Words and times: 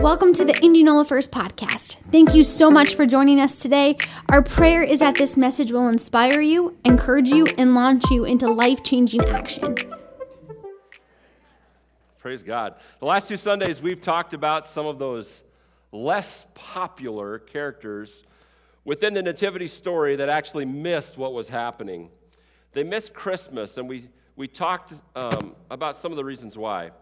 Welcome 0.00 0.32
to 0.32 0.46
the 0.46 0.58
Indianola 0.62 1.04
First 1.04 1.30
podcast. 1.30 1.96
Thank 2.10 2.34
you 2.34 2.42
so 2.42 2.70
much 2.70 2.94
for 2.94 3.04
joining 3.04 3.38
us 3.38 3.60
today. 3.60 3.98
Our 4.30 4.40
prayer 4.40 4.82
is 4.82 5.00
that 5.00 5.16
this 5.16 5.36
message 5.36 5.72
will 5.72 5.88
inspire 5.88 6.40
you, 6.40 6.78
encourage 6.86 7.28
you, 7.28 7.44
and 7.58 7.74
launch 7.74 8.04
you 8.10 8.24
into 8.24 8.48
life 8.50 8.82
changing 8.82 9.22
action. 9.26 9.76
Praise 12.18 12.42
God. 12.42 12.76
The 13.00 13.04
last 13.04 13.28
two 13.28 13.36
Sundays, 13.36 13.82
we've 13.82 14.00
talked 14.00 14.32
about 14.32 14.64
some 14.64 14.86
of 14.86 14.98
those 14.98 15.42
less 15.92 16.46
popular 16.54 17.38
characters 17.38 18.24
within 18.86 19.12
the 19.12 19.22
Nativity 19.22 19.68
story 19.68 20.16
that 20.16 20.30
actually 20.30 20.64
missed 20.64 21.18
what 21.18 21.34
was 21.34 21.46
happening. 21.46 22.08
They 22.72 22.84
missed 22.84 23.12
Christmas, 23.12 23.76
and 23.76 23.86
we, 23.86 24.08
we 24.34 24.48
talked 24.48 24.94
um, 25.14 25.54
about 25.70 25.98
some 25.98 26.10
of 26.10 26.16
the 26.16 26.24
reasons 26.24 26.56
why. 26.56 26.92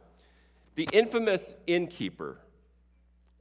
The 0.74 0.88
infamous 0.92 1.54
innkeeper 1.68 2.38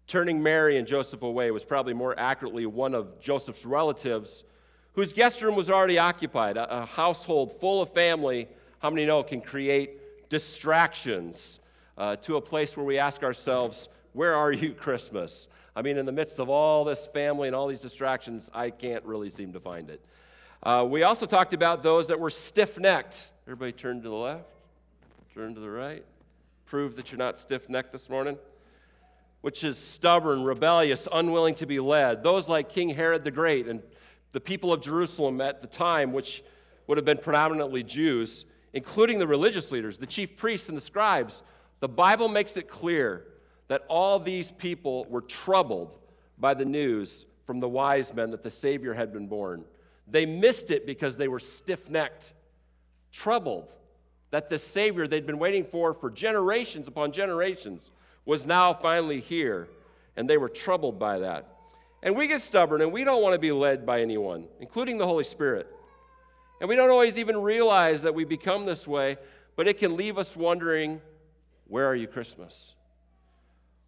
turning 0.07 0.41
Mary 0.41 0.77
and 0.77 0.87
Joseph 0.87 1.21
away 1.21 1.51
was 1.51 1.65
probably 1.65 1.93
more 1.93 2.17
accurately 2.17 2.65
one 2.65 2.95
of 2.95 3.19
Joseph's 3.19 3.65
relatives 3.65 4.45
whose 4.93 5.13
guest 5.13 5.41
room 5.41 5.55
was 5.55 5.69
already 5.69 5.99
occupied. 5.99 6.57
A, 6.57 6.85
household 6.85 7.59
full 7.59 7.81
of 7.81 7.93
family, 7.93 8.47
how 8.79 8.89
many 8.89 9.05
know, 9.05 9.21
can 9.21 9.41
create 9.41 10.29
distractions 10.29 11.59
uh, 11.97 12.15
to 12.15 12.37
a 12.37 12.41
place 12.41 12.75
where 12.75 12.85
we 12.85 12.97
ask 12.97 13.21
ourselves, 13.21 13.89
Where 14.13 14.33
are 14.33 14.51
you, 14.51 14.73
Christmas? 14.73 15.49
I 15.75 15.83
mean, 15.83 15.97
in 15.97 16.07
the 16.07 16.11
midst 16.11 16.39
of 16.39 16.49
all 16.49 16.83
this 16.83 17.05
family 17.05 17.47
and 17.47 17.55
all 17.55 17.67
these 17.67 17.81
distractions, 17.81 18.49
I 18.53 18.71
can't 18.71 19.05
really 19.05 19.29
seem 19.29 19.53
to 19.53 19.59
find 19.59 19.91
it. 19.91 20.01
Uh, 20.63 20.87
we 20.89 21.03
also 21.03 21.27
talked 21.27 21.53
about 21.53 21.83
those 21.83 22.07
that 22.07 22.19
were 22.19 22.31
stiff 22.31 22.79
necked. 22.79 23.29
Everybody 23.45 23.73
turn 23.73 24.01
to 24.01 24.09
the 24.09 24.15
left, 24.15 24.45
turn 25.35 25.53
to 25.53 25.61
the 25.61 25.69
right. 25.69 26.03
Prove 26.65 26.95
that 26.95 27.11
you're 27.11 27.19
not 27.19 27.37
stiff 27.37 27.69
necked 27.69 27.91
this 27.91 28.09
morning. 28.09 28.37
Which 29.41 29.63
is 29.63 29.77
stubborn, 29.77 30.43
rebellious, 30.43 31.07
unwilling 31.11 31.55
to 31.55 31.65
be 31.65 31.79
led. 31.79 32.23
Those 32.23 32.49
like 32.49 32.69
King 32.69 32.89
Herod 32.89 33.23
the 33.23 33.31
Great 33.31 33.67
and 33.67 33.81
the 34.31 34.41
people 34.41 34.73
of 34.73 34.81
Jerusalem 34.81 35.39
at 35.41 35.61
the 35.61 35.67
time, 35.67 36.11
which 36.11 36.43
would 36.87 36.97
have 36.97 37.05
been 37.05 37.17
predominantly 37.17 37.83
Jews, 37.83 38.45
including 38.73 39.19
the 39.19 39.27
religious 39.27 39.71
leaders, 39.71 39.97
the 39.97 40.05
chief 40.05 40.35
priests 40.35 40.69
and 40.69 40.77
the 40.77 40.81
scribes. 40.81 41.43
The 41.79 41.87
Bible 41.87 42.27
makes 42.27 42.57
it 42.57 42.67
clear 42.67 43.25
that 43.67 43.83
all 43.87 44.19
these 44.19 44.51
people 44.51 45.05
were 45.09 45.21
troubled 45.21 45.97
by 46.37 46.53
the 46.53 46.65
news 46.65 47.25
from 47.45 47.59
the 47.59 47.69
wise 47.69 48.13
men 48.13 48.31
that 48.31 48.43
the 48.43 48.49
Savior 48.49 48.93
had 48.93 49.13
been 49.13 49.27
born. 49.27 49.63
They 50.07 50.25
missed 50.25 50.71
it 50.71 50.85
because 50.85 51.17
they 51.17 51.27
were 51.27 51.39
stiff 51.39 51.89
necked, 51.89 52.33
troubled 53.11 53.75
that 54.31 54.49
the 54.49 54.59
Savior 54.59 55.07
they'd 55.07 55.25
been 55.25 55.39
waiting 55.39 55.63
for 55.63 55.93
for 55.93 56.09
generations 56.09 56.87
upon 56.87 57.11
generations 57.11 57.91
was 58.27 58.45
now 58.45 58.73
finally 58.73 59.21
here, 59.21 59.69
and 60.17 60.29
they 60.29 60.37
were 60.37 60.49
troubled 60.49 60.99
by 60.99 61.19
that. 61.19 61.47
And 62.03 62.15
we 62.15 62.27
get 62.27 62.41
stubborn 62.41 62.81
and 62.81 62.91
we 62.91 63.03
don't 63.03 63.23
want 63.23 63.33
to 63.33 63.39
be 63.39 63.51
led 63.51 63.85
by 63.85 64.01
anyone, 64.01 64.47
including 64.59 64.97
the 64.97 65.05
Holy 65.07 65.23
Spirit. 65.23 65.73
And 66.59 66.69
we 66.69 66.75
don't 66.75 66.91
always 66.91 67.17
even 67.17 67.37
realize 67.37 68.01
that 68.03 68.13
we 68.13 68.25
become 68.25 68.65
this 68.65 68.85
way, 68.85 69.15
but 69.55 69.67
it 69.67 69.79
can 69.79 69.95
leave 69.95 70.17
us 70.17 70.35
wondering, 70.35 71.01
where 71.67 71.87
are 71.87 71.95
you, 71.95 72.05
Christmas? 72.05 72.73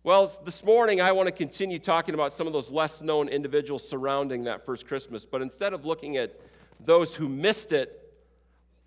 Well, 0.04 0.32
this 0.46 0.64
morning 0.64 1.02
I 1.02 1.12
want 1.12 1.28
to 1.28 1.34
continue 1.34 1.78
talking 1.78 2.14
about 2.14 2.34
some 2.34 2.48
of 2.48 2.54
those 2.54 2.70
less 2.70 3.02
known 3.02 3.28
individuals 3.28 3.88
surrounding 3.88 4.46
that 4.46 4.66
first 4.66 4.88
Christmas. 4.88 5.26
But 5.26 5.42
instead 5.42 5.74
of 5.74 5.86
looking 5.86 6.16
at 6.16 6.40
those 6.80 7.14
who 7.14 7.28
missed 7.28 7.74
it, 7.74 8.14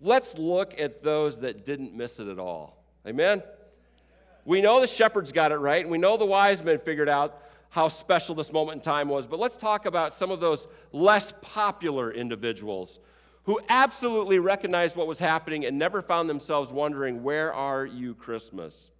let's 0.01 0.35
look 0.37 0.79
at 0.79 1.03
those 1.03 1.37
that 1.39 1.63
didn't 1.63 1.93
miss 1.93 2.19
it 2.19 2.27
at 2.27 2.39
all. 2.39 2.83
Amen? 3.07 3.43
We 4.45 4.61
know 4.61 4.81
the 4.81 4.87
shepherds 4.87 5.31
got 5.31 5.51
it 5.51 5.57
right, 5.57 5.81
and 5.81 5.91
we 5.91 5.97
know 5.97 6.17
the 6.17 6.25
wise 6.25 6.63
men 6.63 6.79
figured 6.79 7.09
out 7.09 7.41
how 7.69 7.87
special 7.87 8.35
this 8.35 8.51
moment 8.51 8.75
in 8.75 8.81
time 8.81 9.09
was. 9.09 9.25
But 9.25 9.39
let's 9.39 9.57
talk 9.57 9.85
about 9.85 10.13
some 10.13 10.31
of 10.31 10.39
those 10.39 10.67
less 10.91 11.33
popular 11.41 12.11
individuals 12.11 12.99
who 13.45 13.59
absolutely 13.67 14.39
recognized 14.39 14.95
what 14.95 15.07
was 15.07 15.19
happening 15.19 15.65
and 15.65 15.77
never 15.77 16.01
found 16.01 16.29
themselves 16.29 16.71
wondering, 16.71 17.23
Where 17.23 17.53
are 17.53 17.85
you, 17.85 18.15
Christmas? 18.15 18.91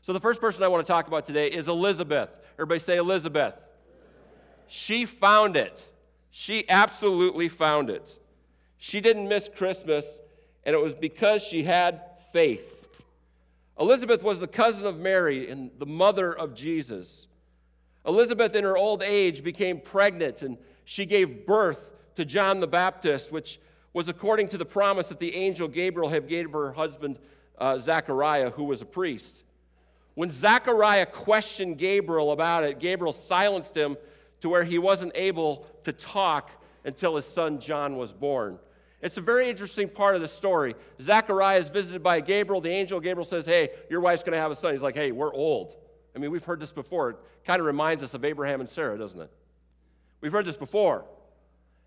So, 0.00 0.12
the 0.12 0.20
first 0.20 0.40
person 0.40 0.62
I 0.62 0.68
want 0.68 0.84
to 0.84 0.90
talk 0.90 1.06
about 1.06 1.24
today 1.24 1.48
is 1.48 1.68
Elizabeth. 1.68 2.30
Everybody 2.54 2.80
say 2.80 2.96
Elizabeth. 2.96 3.54
She 4.68 5.04
found 5.04 5.56
it. 5.56 5.84
She 6.30 6.68
absolutely 6.68 7.48
found 7.48 7.90
it. 7.90 8.18
She 8.78 9.00
didn't 9.00 9.28
miss 9.28 9.48
Christmas, 9.54 10.20
and 10.64 10.74
it 10.74 10.82
was 10.82 10.94
because 10.94 11.42
she 11.42 11.62
had 11.62 12.00
faith. 12.32 12.71
Elizabeth 13.78 14.22
was 14.22 14.38
the 14.38 14.46
cousin 14.46 14.86
of 14.86 14.98
Mary 14.98 15.50
and 15.50 15.70
the 15.78 15.86
mother 15.86 16.32
of 16.32 16.54
Jesus. 16.54 17.26
Elizabeth, 18.06 18.54
in 18.54 18.64
her 18.64 18.76
old 18.76 19.02
age, 19.02 19.42
became 19.42 19.80
pregnant 19.80 20.42
and 20.42 20.58
she 20.84 21.06
gave 21.06 21.46
birth 21.46 21.90
to 22.16 22.24
John 22.24 22.60
the 22.60 22.66
Baptist, 22.66 23.32
which 23.32 23.60
was 23.92 24.08
according 24.08 24.48
to 24.48 24.58
the 24.58 24.64
promise 24.64 25.08
that 25.08 25.20
the 25.20 25.34
angel 25.34 25.68
Gabriel 25.68 26.08
had 26.08 26.28
gave 26.28 26.50
her 26.52 26.72
husband 26.72 27.18
uh, 27.58 27.78
Zachariah, 27.78 28.50
who 28.50 28.64
was 28.64 28.82
a 28.82 28.86
priest. 28.86 29.44
When 30.14 30.30
Zechariah 30.30 31.06
questioned 31.06 31.78
Gabriel 31.78 32.32
about 32.32 32.64
it, 32.64 32.78
Gabriel 32.78 33.12
silenced 33.12 33.76
him 33.76 33.96
to 34.40 34.48
where 34.48 34.64
he 34.64 34.78
wasn't 34.78 35.12
able 35.14 35.66
to 35.84 35.92
talk 35.92 36.50
until 36.84 37.16
his 37.16 37.24
son 37.24 37.60
John 37.60 37.96
was 37.96 38.12
born. 38.12 38.58
It's 39.02 39.16
a 39.16 39.20
very 39.20 39.50
interesting 39.50 39.88
part 39.88 40.14
of 40.14 40.20
the 40.20 40.28
story. 40.28 40.74
Zechariah 41.00 41.58
is 41.58 41.68
visited 41.68 42.02
by 42.02 42.20
Gabriel. 42.20 42.60
The 42.60 42.70
angel 42.70 43.00
Gabriel 43.00 43.24
says, 43.24 43.44
Hey, 43.44 43.70
your 43.90 44.00
wife's 44.00 44.22
going 44.22 44.32
to 44.32 44.38
have 44.38 44.50
a 44.50 44.54
son. 44.54 44.72
He's 44.72 44.82
like, 44.82 44.94
Hey, 44.94 45.12
we're 45.12 45.34
old. 45.34 45.76
I 46.14 46.18
mean, 46.18 46.30
we've 46.30 46.44
heard 46.44 46.60
this 46.60 46.72
before. 46.72 47.10
It 47.10 47.16
kind 47.44 47.60
of 47.60 47.66
reminds 47.66 48.02
us 48.02 48.14
of 48.14 48.24
Abraham 48.24 48.60
and 48.60 48.68
Sarah, 48.68 48.96
doesn't 48.96 49.20
it? 49.20 49.30
We've 50.20 50.32
heard 50.32 50.44
this 50.44 50.56
before. 50.56 51.04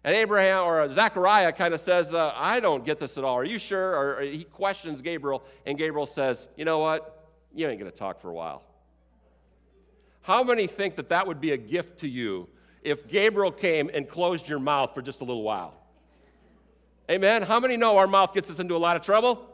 And 0.03 0.16
Abraham 0.16 0.66
or 0.66 0.88
Zechariah 0.90 1.52
kind 1.53 1.74
of 1.74 1.81
says, 1.81 2.14
uh, 2.14 2.31
I 2.36 2.59
don't 2.59 2.86
get 2.86 3.00
this 3.00 3.18
at 3.18 3.24
all. 3.24 3.36
Are 3.36 3.46
you 3.46 3.58
sure? 3.58 3.96
Or, 3.96 4.18
or 4.18 4.22
he 4.22 4.44
questions 4.44 5.02
Gabriel, 5.02 5.44
and 5.66 5.78
Gabriel 5.78 6.06
says, 6.06 6.47
You 6.56 6.66
know 6.66 6.80
what? 6.80 7.16
you 7.56 7.68
ain't 7.68 7.80
going 7.80 7.92
to 7.92 7.97
talk 7.97 8.20
for 8.20 8.30
a 8.30 8.34
while. 8.34 8.64
How 10.22 10.44
many 10.44 10.68
think 10.68 10.96
that 10.96 11.09
that 11.09 11.26
would 11.26 11.40
be 11.40 11.52
a 11.52 11.58
gift 11.58 12.00
to 12.00 12.08
you 12.08 12.50
if 12.84 13.08
Gabriel 13.08 13.52
came 13.52 13.90
and 13.94 14.08
closed 14.08 14.47
your 14.47 14.59
mouth 14.59 14.94
for 14.94 15.02
just 15.02 15.22
a 15.22 15.24
little 15.24 15.44
while? 15.44 15.74
Amen? 17.09 17.43
How 17.43 17.59
many 17.59 17.77
know 17.77 17.97
our 17.97 18.07
mouth 18.07 18.33
gets 18.33 18.49
us 18.49 18.59
into 18.59 18.75
a 18.75 18.79
lot 18.79 18.95
of 18.95 19.03
trouble? 19.03 19.47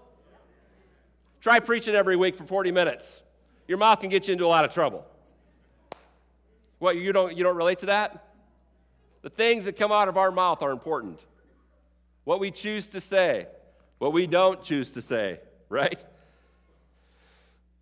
Try 1.41 1.59
preaching 1.59 1.95
every 1.95 2.15
week 2.15 2.35
for 2.35 2.45
40 2.45 2.71
minutes. 2.71 3.21
Your 3.67 3.77
mouth 3.77 3.99
can 3.99 4.09
get 4.09 4.27
you 4.27 4.33
into 4.33 4.45
a 4.45 4.47
lot 4.47 4.63
of 4.63 4.73
trouble. 4.73 5.05
What, 6.79 6.97
you 6.97 7.11
don't, 7.11 7.35
you 7.35 7.43
don't 7.43 7.57
relate 7.57 7.79
to 7.79 7.87
that? 7.87 8.27
The 9.21 9.29
things 9.29 9.65
that 9.65 9.77
come 9.77 9.91
out 9.91 10.07
of 10.07 10.17
our 10.17 10.31
mouth 10.31 10.61
are 10.61 10.71
important. 10.71 11.19
What 12.23 12.39
we 12.39 12.51
choose 12.51 12.87
to 12.91 13.01
say, 13.01 13.47
what 13.97 14.13
we 14.13 14.27
don't 14.27 14.63
choose 14.63 14.91
to 14.91 15.01
say, 15.01 15.39
right? 15.69 16.05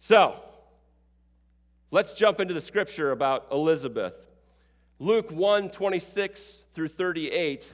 So, 0.02 0.40
let's 1.92 2.14
jump 2.14 2.40
into 2.40 2.54
the 2.54 2.62
scripture 2.62 3.12
about 3.12 3.48
Elizabeth. 3.52 4.14
Luke 5.00 5.32
1 5.32 5.70
26 5.70 6.64
through 6.74 6.90
38 6.90 7.74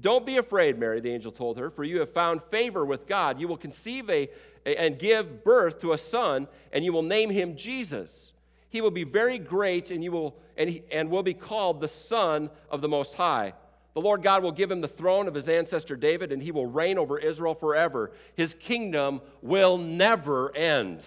Don't 0.00 0.24
be 0.24 0.36
afraid, 0.36 0.78
Mary, 0.78 1.00
the 1.00 1.10
angel 1.10 1.32
told 1.32 1.58
her, 1.58 1.70
for 1.70 1.82
you 1.82 1.98
have 2.00 2.12
found 2.12 2.42
favor 2.44 2.84
with 2.84 3.06
God. 3.06 3.40
You 3.40 3.48
will 3.48 3.56
conceive 3.56 4.08
a, 4.08 4.28
a, 4.64 4.80
and 4.80 4.98
give 4.98 5.42
birth 5.42 5.80
to 5.80 5.92
a 5.92 5.98
son, 5.98 6.46
and 6.72 6.84
you 6.84 6.92
will 6.92 7.02
name 7.02 7.30
him 7.30 7.56
Jesus. 7.56 8.32
He 8.70 8.80
will 8.80 8.90
be 8.90 9.04
very 9.04 9.38
great, 9.38 9.90
and 9.90 10.04
you 10.04 10.12
will 10.12 10.36
and, 10.56 10.68
he, 10.68 10.82
and 10.90 11.08
will 11.08 11.22
be 11.22 11.34
called 11.34 11.80
the 11.80 11.88
Son 11.88 12.50
of 12.70 12.80
the 12.80 12.88
Most 12.88 13.14
High. 13.14 13.54
The 13.94 14.00
Lord 14.00 14.22
God 14.22 14.42
will 14.42 14.52
give 14.52 14.70
him 14.70 14.80
the 14.80 14.88
throne 14.88 15.26
of 15.26 15.34
his 15.34 15.48
ancestor 15.48 15.96
David, 15.96 16.30
and 16.30 16.42
he 16.42 16.52
will 16.52 16.66
reign 16.66 16.98
over 16.98 17.18
Israel 17.18 17.54
forever. 17.54 18.12
His 18.34 18.54
kingdom 18.54 19.20
will 19.40 19.78
never 19.78 20.54
end. 20.54 21.04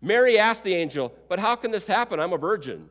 Mary 0.00 0.38
asked 0.38 0.64
the 0.64 0.74
angel, 0.74 1.14
But 1.28 1.38
how 1.38 1.56
can 1.56 1.70
this 1.70 1.86
happen? 1.86 2.20
I'm 2.20 2.32
a 2.32 2.38
virgin. 2.38 2.88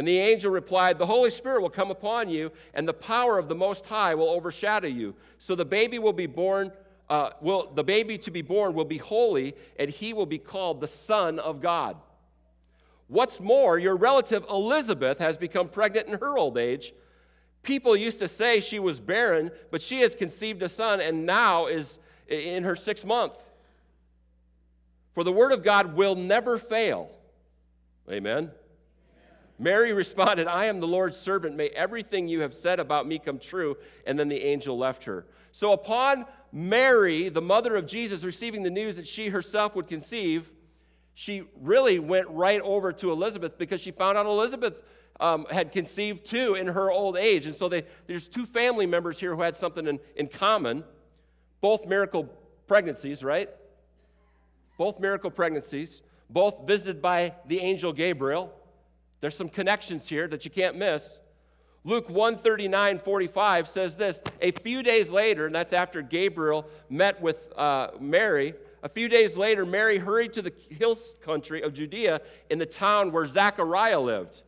And 0.00 0.08
the 0.08 0.18
angel 0.18 0.50
replied, 0.50 0.96
The 0.96 1.04
Holy 1.04 1.28
Spirit 1.28 1.60
will 1.60 1.68
come 1.68 1.90
upon 1.90 2.30
you, 2.30 2.50
and 2.72 2.88
the 2.88 2.94
power 2.94 3.36
of 3.36 3.50
the 3.50 3.54
Most 3.54 3.84
High 3.84 4.14
will 4.14 4.30
overshadow 4.30 4.88
you. 4.88 5.14
So 5.36 5.54
the 5.54 5.66
baby 5.66 5.98
will 5.98 6.14
be 6.14 6.24
born, 6.24 6.72
uh, 7.10 7.32
will, 7.42 7.70
the 7.74 7.84
baby 7.84 8.16
to 8.16 8.30
be 8.30 8.40
born 8.40 8.72
will 8.72 8.86
be 8.86 8.96
holy, 8.96 9.54
and 9.78 9.90
he 9.90 10.14
will 10.14 10.24
be 10.24 10.38
called 10.38 10.80
the 10.80 10.88
Son 10.88 11.38
of 11.38 11.60
God. 11.60 11.98
What's 13.08 13.40
more, 13.40 13.78
your 13.78 13.94
relative 13.94 14.46
Elizabeth 14.48 15.18
has 15.18 15.36
become 15.36 15.68
pregnant 15.68 16.08
in 16.08 16.18
her 16.18 16.38
old 16.38 16.56
age, 16.56 16.94
People 17.62 17.94
used 17.94 18.20
to 18.20 18.28
say 18.28 18.60
she 18.60 18.78
was 18.78 19.00
barren, 19.00 19.50
but 19.70 19.82
she 19.82 20.00
has 20.00 20.14
conceived 20.14 20.62
a 20.62 20.68
son 20.70 21.02
and 21.02 21.26
now 21.26 21.66
is 21.66 21.98
in 22.26 22.64
her 22.64 22.74
sixth 22.74 23.04
month. 23.04 23.34
For 25.12 25.24
the 25.24 25.32
word 25.32 25.52
of 25.52 25.62
God 25.62 25.92
will 25.94 26.14
never 26.14 26.56
fail. 26.56 27.10
Amen. 28.10 28.50
Mary 29.60 29.92
responded, 29.92 30.46
I 30.46 30.64
am 30.64 30.80
the 30.80 30.88
Lord's 30.88 31.18
servant. 31.18 31.54
May 31.54 31.68
everything 31.68 32.26
you 32.26 32.40
have 32.40 32.54
said 32.54 32.80
about 32.80 33.06
me 33.06 33.18
come 33.18 33.38
true. 33.38 33.76
And 34.06 34.18
then 34.18 34.30
the 34.30 34.42
angel 34.42 34.78
left 34.78 35.04
her. 35.04 35.26
So, 35.52 35.72
upon 35.72 36.24
Mary, 36.50 37.28
the 37.28 37.42
mother 37.42 37.76
of 37.76 37.86
Jesus, 37.86 38.24
receiving 38.24 38.62
the 38.62 38.70
news 38.70 38.96
that 38.96 39.06
she 39.06 39.28
herself 39.28 39.76
would 39.76 39.86
conceive, 39.86 40.50
she 41.12 41.42
really 41.60 41.98
went 41.98 42.26
right 42.30 42.62
over 42.62 42.90
to 42.94 43.12
Elizabeth 43.12 43.58
because 43.58 43.82
she 43.82 43.90
found 43.90 44.16
out 44.16 44.24
Elizabeth 44.24 44.80
um, 45.20 45.44
had 45.50 45.72
conceived 45.72 46.24
too 46.24 46.54
in 46.54 46.66
her 46.66 46.90
old 46.90 47.18
age. 47.18 47.44
And 47.44 47.54
so 47.54 47.68
they, 47.68 47.82
there's 48.06 48.28
two 48.28 48.46
family 48.46 48.86
members 48.86 49.20
here 49.20 49.36
who 49.36 49.42
had 49.42 49.54
something 49.54 49.86
in, 49.86 50.00
in 50.16 50.28
common, 50.28 50.84
both 51.60 51.86
miracle 51.86 52.34
pregnancies, 52.66 53.22
right? 53.22 53.50
Both 54.78 55.00
miracle 55.00 55.30
pregnancies, 55.30 56.00
both 56.30 56.66
visited 56.66 57.02
by 57.02 57.34
the 57.46 57.58
angel 57.58 57.92
Gabriel. 57.92 58.54
There's 59.20 59.36
some 59.36 59.48
connections 59.48 60.08
here 60.08 60.26
that 60.28 60.44
you 60.44 60.50
can't 60.50 60.76
miss. 60.76 61.18
Luke 61.84 62.08
139 62.08 62.98
45 62.98 63.68
says 63.68 63.96
this 63.96 64.22
A 64.40 64.50
few 64.50 64.82
days 64.82 65.10
later, 65.10 65.46
and 65.46 65.54
that's 65.54 65.72
after 65.72 66.02
Gabriel 66.02 66.66
met 66.88 67.20
with 67.20 67.52
uh, 67.56 67.88
Mary, 67.98 68.54
a 68.82 68.88
few 68.88 69.08
days 69.08 69.36
later, 69.36 69.66
Mary 69.66 69.98
hurried 69.98 70.32
to 70.34 70.42
the 70.42 70.52
hill 70.70 70.96
country 71.22 71.62
of 71.62 71.74
Judea 71.74 72.20
in 72.48 72.58
the 72.58 72.66
town 72.66 73.12
where 73.12 73.26
Zachariah 73.26 74.00
lived 74.00 74.42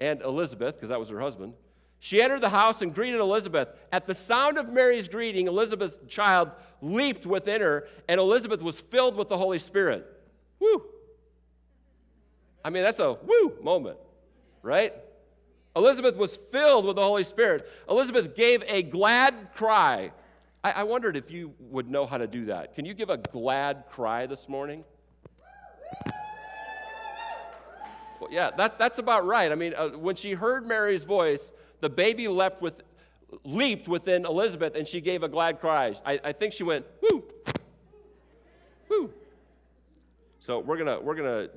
and 0.00 0.22
Elizabeth, 0.22 0.76
because 0.76 0.90
that 0.90 0.98
was 0.98 1.08
her 1.08 1.20
husband. 1.20 1.54
She 1.98 2.20
entered 2.20 2.40
the 2.40 2.50
house 2.50 2.82
and 2.82 2.94
greeted 2.94 3.20
Elizabeth. 3.20 3.68
At 3.90 4.06
the 4.06 4.14
sound 4.14 4.58
of 4.58 4.68
Mary's 4.68 5.08
greeting, 5.08 5.48
Elizabeth's 5.48 5.98
child 6.06 6.50
leaped 6.82 7.26
within 7.26 7.62
her, 7.62 7.88
and 8.08 8.20
Elizabeth 8.20 8.60
was 8.60 8.80
filled 8.80 9.16
with 9.16 9.28
the 9.28 9.38
Holy 9.38 9.58
Spirit. 9.58 10.06
Woo! 10.60 10.84
I 12.64 12.70
mean, 12.70 12.82
that's 12.82 12.98
a 12.98 13.14
woo 13.14 13.56
moment, 13.62 13.98
right? 14.64 14.94
Elizabeth 15.76 16.16
was 16.16 16.36
filled 16.36 16.86
with 16.86 16.96
the 16.96 17.02
Holy 17.02 17.22
Spirit. 17.22 17.68
Elizabeth 17.88 18.34
gave 18.34 18.64
a 18.66 18.82
glad 18.82 19.50
cry. 19.54 20.12
I, 20.62 20.70
I 20.70 20.82
wondered 20.84 21.16
if 21.16 21.30
you 21.30 21.52
would 21.60 21.90
know 21.90 22.06
how 22.06 22.16
to 22.18 22.26
do 22.26 22.46
that. 22.46 22.74
Can 22.74 22.84
you 22.84 22.94
give 22.94 23.10
a 23.10 23.18
glad 23.18 23.84
cry 23.90 24.26
this 24.26 24.48
morning? 24.48 24.84
Well, 28.20 28.30
yeah, 28.30 28.50
that, 28.56 28.78
that's 28.78 28.98
about 28.98 29.26
right. 29.26 29.52
I 29.52 29.54
mean, 29.54 29.74
uh, 29.76 29.88
when 29.90 30.16
she 30.16 30.32
heard 30.32 30.66
Mary's 30.66 31.04
voice, 31.04 31.52
the 31.80 31.90
baby 31.90 32.28
leapt 32.28 32.62
with, 32.62 32.82
leaped 33.44 33.88
within 33.88 34.24
Elizabeth 34.24 34.76
and 34.76 34.88
she 34.88 35.00
gave 35.00 35.22
a 35.22 35.28
glad 35.28 35.60
cry. 35.60 35.94
I, 36.06 36.20
I 36.24 36.32
think 36.32 36.54
she 36.54 36.62
went, 36.62 36.86
whoo, 37.02 37.24
whoo. 38.88 39.12
So 40.38 40.60
we're 40.60 40.78
going 40.78 40.98
to 40.98 41.04
we're 41.04 41.16
gonna 41.16 41.48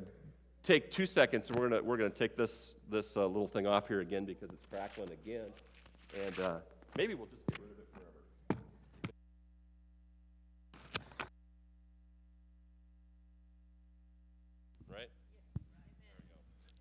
take 0.67 0.91
two 0.91 1.05
seconds 1.05 1.49
and 1.49 1.57
we're 1.57 1.69
going 1.69 1.85
we're 1.85 1.95
gonna 1.95 2.09
take 2.09 2.35
this, 2.35 2.75
this 2.89 3.15
uh, 3.15 3.25
little 3.25 3.47
thing 3.47 3.65
off 3.65 3.87
here 3.87 4.01
again 4.01 4.25
because 4.25 4.49
it's 4.51 4.65
crackling 4.69 5.09
again. 5.11 5.45
And 6.25 6.39
uh, 6.41 6.57
maybe 6.97 7.15
we'll 7.15 7.27
just 7.27 7.45
get 7.47 7.59
rid 7.59 7.71
of 7.71 7.79
it 7.79 7.87
forever. 8.49 8.61
Right? 14.89 15.09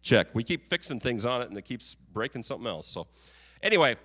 Check. 0.03 0.35
We 0.35 0.43
keep 0.43 0.67
fixing 0.67 0.99
things 0.99 1.25
on 1.25 1.43
it 1.43 1.49
and 1.49 1.57
it 1.57 1.65
keeps 1.65 1.95
breaking 1.95 2.43
something 2.43 2.67
else. 2.67 2.89
So, 2.89 3.07
anyway. 3.63 3.97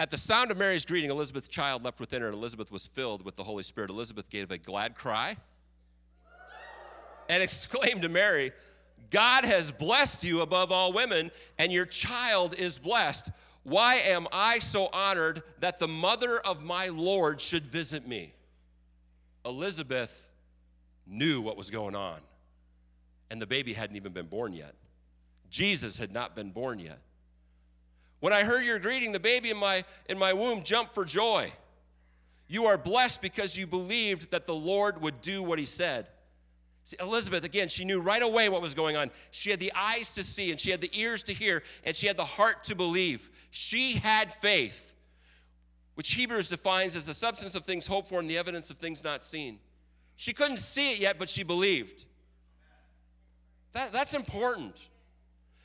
At 0.00 0.08
the 0.08 0.16
sound 0.16 0.50
of 0.50 0.56
Mary's 0.56 0.86
greeting, 0.86 1.10
Elizabeth's 1.10 1.46
child 1.46 1.84
leapt 1.84 2.00
within 2.00 2.22
her, 2.22 2.28
and 2.28 2.34
Elizabeth 2.34 2.72
was 2.72 2.86
filled 2.86 3.22
with 3.22 3.36
the 3.36 3.44
Holy 3.44 3.62
Spirit. 3.62 3.90
Elizabeth 3.90 4.30
gave 4.30 4.50
a 4.50 4.56
glad 4.56 4.94
cry 4.94 5.36
and 7.28 7.42
exclaimed 7.42 8.00
to 8.00 8.08
Mary, 8.08 8.52
God 9.10 9.44
has 9.44 9.70
blessed 9.70 10.24
you 10.24 10.40
above 10.40 10.72
all 10.72 10.94
women, 10.94 11.30
and 11.58 11.70
your 11.70 11.84
child 11.84 12.54
is 12.54 12.78
blessed. 12.78 13.28
Why 13.62 13.96
am 13.96 14.26
I 14.32 14.60
so 14.60 14.88
honored 14.90 15.42
that 15.58 15.78
the 15.78 15.88
mother 15.88 16.40
of 16.46 16.64
my 16.64 16.86
Lord 16.86 17.38
should 17.38 17.66
visit 17.66 18.08
me? 18.08 18.32
Elizabeth 19.44 20.30
knew 21.06 21.42
what 21.42 21.58
was 21.58 21.68
going 21.68 21.94
on, 21.94 22.20
and 23.30 23.42
the 23.42 23.46
baby 23.46 23.74
hadn't 23.74 23.96
even 23.96 24.14
been 24.14 24.28
born 24.28 24.54
yet. 24.54 24.74
Jesus 25.50 25.98
had 25.98 26.10
not 26.10 26.34
been 26.34 26.52
born 26.52 26.78
yet. 26.78 27.00
When 28.20 28.32
I 28.32 28.44
heard 28.44 28.64
your 28.64 28.78
greeting, 28.78 29.12
the 29.12 29.20
baby 29.20 29.50
in 29.50 29.56
my, 29.56 29.84
in 30.08 30.18
my 30.18 30.32
womb 30.32 30.62
jumped 30.62 30.94
for 30.94 31.04
joy. 31.04 31.50
You 32.46 32.66
are 32.66 32.76
blessed 32.76 33.22
because 33.22 33.56
you 33.56 33.66
believed 33.66 34.30
that 34.32 34.44
the 34.44 34.54
Lord 34.54 35.00
would 35.00 35.20
do 35.20 35.42
what 35.42 35.58
he 35.58 35.64
said. 35.64 36.08
See, 36.84 36.96
Elizabeth, 37.00 37.44
again, 37.44 37.68
she 37.68 37.84
knew 37.84 38.00
right 38.00 38.22
away 38.22 38.48
what 38.48 38.60
was 38.60 38.74
going 38.74 38.96
on. 38.96 39.10
She 39.30 39.50
had 39.50 39.60
the 39.60 39.72
eyes 39.74 40.14
to 40.14 40.22
see, 40.22 40.50
and 40.50 40.58
she 40.58 40.70
had 40.70 40.80
the 40.80 40.90
ears 40.92 41.22
to 41.24 41.32
hear, 41.32 41.62
and 41.84 41.94
she 41.94 42.06
had 42.06 42.16
the 42.16 42.24
heart 42.24 42.64
to 42.64 42.74
believe. 42.74 43.30
She 43.50 43.94
had 43.94 44.32
faith, 44.32 44.94
which 45.94 46.12
Hebrews 46.12 46.48
defines 46.48 46.96
as 46.96 47.06
the 47.06 47.14
substance 47.14 47.54
of 47.54 47.64
things 47.64 47.86
hoped 47.86 48.08
for 48.08 48.18
and 48.18 48.28
the 48.28 48.38
evidence 48.38 48.70
of 48.70 48.78
things 48.78 49.04
not 49.04 49.24
seen. 49.24 49.58
She 50.16 50.32
couldn't 50.32 50.58
see 50.58 50.92
it 50.92 50.98
yet, 50.98 51.18
but 51.18 51.30
she 51.30 51.44
believed. 51.44 52.04
That, 53.72 53.92
that's 53.92 54.14
important. 54.14 54.80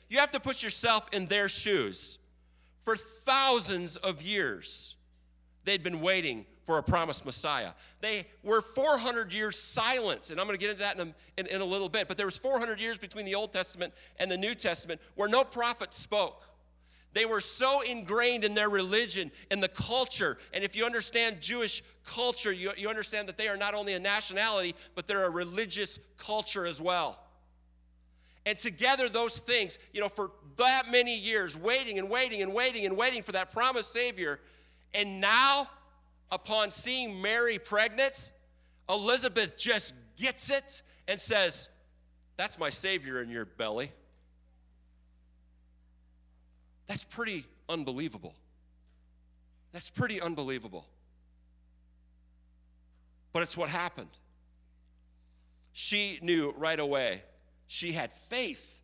You 0.08 0.18
have 0.20 0.30
to 0.30 0.40
put 0.40 0.62
yourself 0.62 1.08
in 1.12 1.26
their 1.26 1.48
shoes. 1.48 2.18
For 2.86 2.94
thousands 2.96 3.96
of 3.96 4.22
years, 4.22 4.94
they'd 5.64 5.82
been 5.82 6.00
waiting 6.00 6.46
for 6.62 6.78
a 6.78 6.82
promised 6.84 7.26
Messiah. 7.26 7.72
They 8.00 8.26
were 8.44 8.62
400 8.62 9.32
years 9.32 9.58
silent, 9.58 10.30
and 10.30 10.40
I'm 10.40 10.46
going 10.46 10.56
to 10.56 10.60
get 10.60 10.70
into 10.70 10.82
that 10.82 10.96
in 10.96 11.08
a, 11.08 11.40
in, 11.40 11.46
in 11.48 11.60
a 11.60 11.64
little 11.64 11.88
bit, 11.88 12.06
but 12.06 12.16
there 12.16 12.26
was 12.26 12.38
400 12.38 12.80
years 12.80 12.96
between 12.96 13.24
the 13.24 13.34
Old 13.34 13.52
Testament 13.52 13.92
and 14.20 14.30
the 14.30 14.38
New 14.38 14.54
Testament 14.54 15.00
where 15.16 15.28
no 15.28 15.42
prophet 15.42 15.92
spoke. 15.92 16.44
They 17.12 17.24
were 17.24 17.40
so 17.40 17.80
ingrained 17.80 18.44
in 18.44 18.54
their 18.54 18.70
religion, 18.70 19.32
and 19.50 19.60
the 19.60 19.68
culture. 19.68 20.38
And 20.54 20.62
if 20.62 20.76
you 20.76 20.84
understand 20.84 21.40
Jewish 21.40 21.82
culture, 22.04 22.52
you, 22.52 22.70
you 22.76 22.88
understand 22.88 23.28
that 23.28 23.36
they 23.36 23.48
are 23.48 23.56
not 23.56 23.74
only 23.74 23.94
a 23.94 23.98
nationality, 23.98 24.76
but 24.94 25.08
they're 25.08 25.24
a 25.24 25.30
religious 25.30 25.98
culture 26.18 26.66
as 26.66 26.80
well. 26.80 27.18
And 28.46 28.56
together, 28.56 29.08
those 29.08 29.38
things, 29.38 29.80
you 29.92 30.00
know, 30.00 30.08
for 30.08 30.30
that 30.56 30.84
many 30.90 31.18
years, 31.18 31.56
waiting 31.56 31.98
and 31.98 32.08
waiting 32.08 32.42
and 32.42 32.54
waiting 32.54 32.86
and 32.86 32.96
waiting 32.96 33.22
for 33.24 33.32
that 33.32 33.52
promised 33.52 33.92
Savior. 33.92 34.38
And 34.94 35.20
now, 35.20 35.68
upon 36.30 36.70
seeing 36.70 37.20
Mary 37.20 37.58
pregnant, 37.58 38.30
Elizabeth 38.88 39.56
just 39.58 39.94
gets 40.16 40.50
it 40.50 40.82
and 41.08 41.18
says, 41.18 41.68
That's 42.36 42.56
my 42.56 42.70
Savior 42.70 43.20
in 43.20 43.30
your 43.30 43.44
belly. 43.44 43.90
That's 46.86 47.02
pretty 47.02 47.44
unbelievable. 47.68 48.36
That's 49.72 49.90
pretty 49.90 50.20
unbelievable. 50.20 50.86
But 53.32 53.42
it's 53.42 53.56
what 53.56 53.70
happened. 53.70 54.08
She 55.72 56.20
knew 56.22 56.54
right 56.56 56.78
away 56.78 57.22
she 57.66 57.92
had 57.92 58.12
faith. 58.12 58.80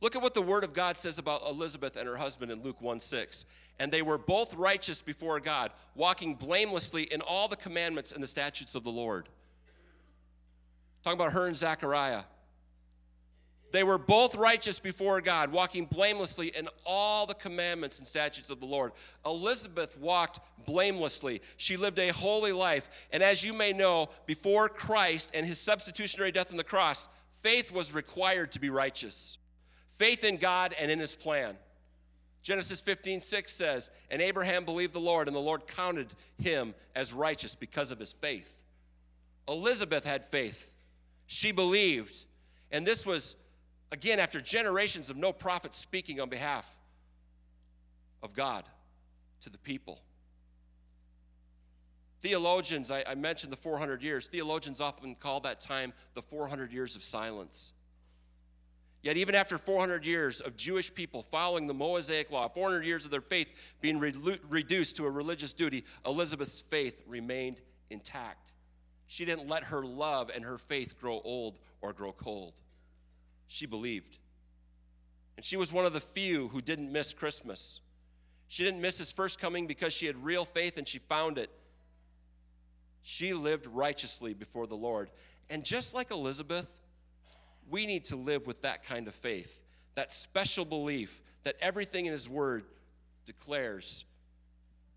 Look 0.00 0.14
at 0.14 0.22
what 0.22 0.34
the 0.34 0.42
word 0.42 0.64
of 0.64 0.72
God 0.72 0.96
says 0.96 1.18
about 1.18 1.42
Elizabeth 1.48 1.96
and 1.96 2.06
her 2.06 2.16
husband 2.16 2.52
in 2.52 2.62
Luke 2.62 2.80
1 2.80 3.00
6. 3.00 3.46
And 3.78 3.92
they 3.92 4.02
were 4.02 4.18
both 4.18 4.54
righteous 4.54 5.02
before 5.02 5.38
God, 5.40 5.70
walking 5.94 6.34
blamelessly 6.34 7.04
in 7.04 7.20
all 7.20 7.48
the 7.48 7.56
commandments 7.56 8.12
and 8.12 8.22
the 8.22 8.26
statutes 8.26 8.74
of 8.74 8.84
the 8.84 8.90
Lord. 8.90 9.28
Talking 11.04 11.20
about 11.20 11.32
her 11.32 11.46
and 11.46 11.56
Zechariah. 11.56 12.22
They 13.72 13.82
were 13.82 13.98
both 13.98 14.36
righteous 14.36 14.78
before 14.78 15.20
God, 15.20 15.52
walking 15.52 15.86
blamelessly 15.86 16.48
in 16.48 16.68
all 16.86 17.26
the 17.26 17.34
commandments 17.34 17.98
and 17.98 18.06
statutes 18.06 18.48
of 18.48 18.60
the 18.60 18.66
Lord. 18.66 18.92
Elizabeth 19.24 19.98
walked 19.98 20.40
blamelessly. 20.64 21.42
She 21.56 21.76
lived 21.76 21.98
a 21.98 22.08
holy 22.08 22.52
life. 22.52 22.88
And 23.12 23.22
as 23.22 23.44
you 23.44 23.52
may 23.52 23.72
know, 23.72 24.08
before 24.24 24.68
Christ 24.68 25.32
and 25.34 25.44
his 25.44 25.58
substitutionary 25.58 26.32
death 26.32 26.52
on 26.52 26.56
the 26.56 26.64
cross, 26.64 27.08
faith 27.46 27.70
was 27.70 27.94
required 27.94 28.50
to 28.50 28.58
be 28.58 28.70
righteous. 28.70 29.38
Faith 29.86 30.24
in 30.24 30.36
God 30.36 30.74
and 30.80 30.90
in 30.90 30.98
his 30.98 31.14
plan. 31.14 31.56
Genesis 32.42 32.80
15, 32.80 33.20
6 33.20 33.52
says, 33.52 33.92
And 34.10 34.20
Abraham 34.20 34.64
believed 34.64 34.92
the 34.92 34.98
Lord, 34.98 35.28
and 35.28 35.36
the 35.36 35.40
Lord 35.40 35.64
counted 35.68 36.12
him 36.38 36.74
as 36.96 37.12
righteous 37.12 37.54
because 37.54 37.92
of 37.92 38.00
his 38.00 38.12
faith. 38.12 38.64
Elizabeth 39.46 40.04
had 40.04 40.24
faith. 40.24 40.72
She 41.26 41.52
believed. 41.52 42.16
And 42.72 42.84
this 42.84 43.06
was, 43.06 43.36
again, 43.92 44.18
after 44.18 44.40
generations 44.40 45.08
of 45.08 45.16
no 45.16 45.32
prophet 45.32 45.72
speaking 45.72 46.20
on 46.20 46.28
behalf 46.28 46.80
of 48.24 48.34
God 48.34 48.64
to 49.42 49.50
the 49.50 49.58
people. 49.58 50.00
Theologians, 52.20 52.90
I, 52.90 53.04
I, 53.06 53.14
mentioned 53.14 53.52
the 53.52 53.58
400 53.58 54.02
years, 54.02 54.28
theologians 54.28 54.80
often 54.80 55.14
call 55.14 55.40
that 55.40 55.60
time 55.60 55.92
the 56.14 56.22
400 56.22 56.72
years 56.72 56.96
of 56.96 57.02
silence. 57.02 57.72
Yet, 59.02 59.18
even 59.18 59.34
after 59.34 59.58
400 59.58 60.04
years 60.04 60.40
of 60.40 60.56
Jewish 60.56 60.92
people 60.92 61.22
following 61.22 61.66
the 61.66 61.74
Mosaic 61.74 62.30
law, 62.30 62.48
400 62.48 62.84
years 62.84 63.04
of 63.04 63.10
their 63.10 63.20
faith 63.20 63.76
being 63.80 63.98
re- 63.98 64.40
reduced 64.48 64.96
to 64.96 65.04
a 65.04 65.10
religious 65.10 65.52
duty, 65.52 65.84
Elizabeth's 66.04 66.62
faith 66.62 67.02
remained 67.06 67.60
intact. 67.90 68.52
She 69.06 69.24
didn't 69.24 69.48
let 69.48 69.64
her 69.64 69.84
love 69.84 70.30
and 70.34 70.44
her 70.44 70.58
faith 70.58 70.98
grow 70.98 71.20
old 71.22 71.60
or 71.80 71.92
grow 71.92 72.12
cold. 72.12 72.54
She 73.46 73.66
believed. 73.66 74.18
And 75.36 75.44
she 75.44 75.56
was 75.56 75.72
one 75.72 75.84
of 75.84 75.92
the 75.92 76.00
few 76.00 76.48
who 76.48 76.60
didn't 76.60 76.90
miss 76.90 77.12
Christmas. 77.12 77.80
She 78.48 78.64
didn't 78.64 78.80
miss 78.80 78.98
his 78.98 79.12
first 79.12 79.38
coming 79.38 79.66
because 79.66 79.92
she 79.92 80.06
had 80.06 80.16
real 80.24 80.44
faith 80.44 80.78
and 80.78 80.88
she 80.88 80.98
found 80.98 81.38
it. 81.38 81.50
She 83.08 83.34
lived 83.34 83.68
righteously 83.68 84.34
before 84.34 84.66
the 84.66 84.74
Lord. 84.74 85.10
And 85.48 85.62
just 85.62 85.94
like 85.94 86.10
Elizabeth, 86.10 86.82
we 87.70 87.86
need 87.86 88.06
to 88.06 88.16
live 88.16 88.48
with 88.48 88.62
that 88.62 88.84
kind 88.84 89.06
of 89.06 89.14
faith, 89.14 89.60
that 89.94 90.10
special 90.10 90.64
belief 90.64 91.22
that 91.44 91.54
everything 91.60 92.06
in 92.06 92.12
His 92.12 92.28
Word 92.28 92.64
declares, 93.24 94.04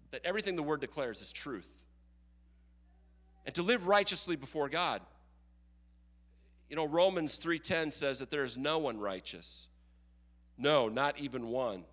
that 0.10 0.22
everything 0.26 0.56
the 0.56 0.64
Word 0.64 0.82
declares 0.82 1.22
is 1.22 1.32
truth. 1.32 1.86
And 3.46 3.54
to 3.54 3.62
live 3.62 3.86
righteously 3.86 4.36
before 4.36 4.70
God. 4.70 5.04
You 6.68 6.78
know, 6.78 6.88
Romans 6.88 7.38
3:10 7.38 7.92
says 7.94 8.18
that 8.18 8.32
there 8.32 8.44
is 8.44 8.58
no 8.58 8.80
one 8.80 8.98
righteous. 8.98 9.68
No, 10.58 10.90
not 10.90 11.20
even 11.20 11.50
one. 11.50 11.86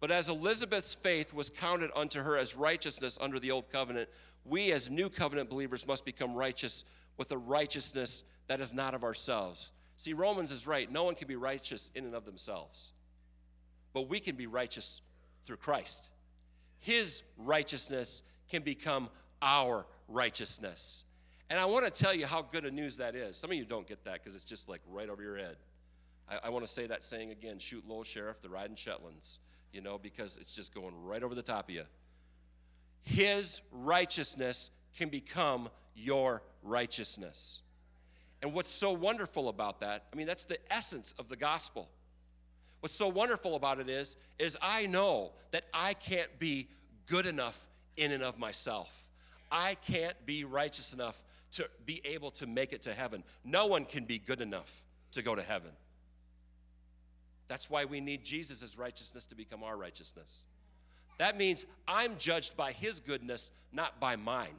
But 0.00 0.10
as 0.10 0.28
Elizabeth's 0.28 0.94
faith 0.94 1.32
was 1.32 1.48
counted 1.48 1.90
unto 1.96 2.22
her 2.22 2.36
as 2.36 2.56
righteousness 2.56 3.18
under 3.20 3.38
the 3.40 3.50
old 3.50 3.70
covenant, 3.70 4.08
we 4.44 4.72
as 4.72 4.90
new 4.90 5.08
covenant 5.08 5.48
believers 5.48 5.86
must 5.86 6.04
become 6.04 6.34
righteous 6.34 6.84
with 7.16 7.30
a 7.32 7.38
righteousness 7.38 8.24
that 8.46 8.60
is 8.60 8.74
not 8.74 8.94
of 8.94 9.04
ourselves. 9.04 9.72
See, 9.96 10.12
Romans 10.12 10.50
is 10.50 10.66
right. 10.66 10.90
No 10.90 11.04
one 11.04 11.14
can 11.14 11.26
be 11.26 11.36
righteous 11.36 11.90
in 11.94 12.04
and 12.04 12.14
of 12.14 12.24
themselves, 12.24 12.92
but 13.94 14.08
we 14.08 14.20
can 14.20 14.36
be 14.36 14.46
righteous 14.46 15.00
through 15.44 15.56
Christ. 15.56 16.10
His 16.78 17.22
righteousness 17.38 18.22
can 18.50 18.62
become 18.62 19.08
our 19.40 19.86
righteousness. 20.08 21.04
And 21.48 21.58
I 21.58 21.64
want 21.64 21.84
to 21.84 21.90
tell 21.90 22.14
you 22.14 22.26
how 22.26 22.42
good 22.42 22.64
a 22.64 22.70
news 22.70 22.98
that 22.98 23.14
is. 23.14 23.36
Some 23.36 23.50
of 23.50 23.56
you 23.56 23.64
don't 23.64 23.86
get 23.86 24.04
that 24.04 24.14
because 24.14 24.34
it's 24.34 24.44
just 24.44 24.68
like 24.68 24.80
right 24.90 25.08
over 25.08 25.22
your 25.22 25.36
head. 25.36 25.56
I, 26.28 26.38
I 26.44 26.48
want 26.50 26.66
to 26.66 26.70
say 26.70 26.86
that 26.88 27.04
saying 27.04 27.30
again 27.30 27.58
shoot 27.58 27.86
low, 27.88 28.02
sheriff, 28.02 28.42
the 28.42 28.48
riding 28.48 28.76
Shetlands, 28.76 29.38
you 29.76 29.82
know, 29.82 29.98
because 29.98 30.38
it's 30.38 30.56
just 30.56 30.74
going 30.74 30.94
right 31.04 31.22
over 31.22 31.34
the 31.34 31.42
top 31.42 31.68
of 31.68 31.74
you. 31.74 31.84
His 33.02 33.60
righteousness 33.70 34.70
can 34.96 35.10
become 35.10 35.68
your 35.94 36.42
righteousness. 36.62 37.62
And 38.42 38.54
what's 38.54 38.70
so 38.70 38.92
wonderful 38.92 39.50
about 39.50 39.80
that, 39.80 40.06
I 40.12 40.16
mean, 40.16 40.26
that's 40.26 40.46
the 40.46 40.58
essence 40.72 41.14
of 41.18 41.28
the 41.28 41.36
gospel. 41.36 41.90
What's 42.80 42.94
so 42.94 43.08
wonderful 43.08 43.54
about 43.54 43.78
it 43.78 43.90
is, 43.90 44.16
is 44.38 44.56
I 44.62 44.86
know 44.86 45.32
that 45.50 45.64
I 45.74 45.92
can't 45.92 46.38
be 46.38 46.68
good 47.06 47.26
enough 47.26 47.68
in 47.98 48.12
and 48.12 48.22
of 48.22 48.38
myself. 48.38 49.10
I 49.52 49.74
can't 49.74 50.16
be 50.24 50.44
righteous 50.44 50.94
enough 50.94 51.22
to 51.52 51.68
be 51.84 52.00
able 52.04 52.30
to 52.32 52.46
make 52.46 52.72
it 52.72 52.82
to 52.82 52.94
heaven. 52.94 53.22
No 53.44 53.66
one 53.66 53.84
can 53.84 54.04
be 54.04 54.18
good 54.18 54.40
enough 54.40 54.82
to 55.12 55.22
go 55.22 55.34
to 55.34 55.42
heaven. 55.42 55.70
That's 57.48 57.70
why 57.70 57.84
we 57.84 58.00
need 58.00 58.24
Jesus' 58.24 58.76
righteousness 58.76 59.26
to 59.26 59.34
become 59.34 59.62
our 59.62 59.76
righteousness. 59.76 60.46
That 61.18 61.36
means 61.36 61.64
I'm 61.86 62.18
judged 62.18 62.56
by 62.56 62.72
his 62.72 63.00
goodness, 63.00 63.52
not 63.72 64.00
by 64.00 64.16
mine. 64.16 64.54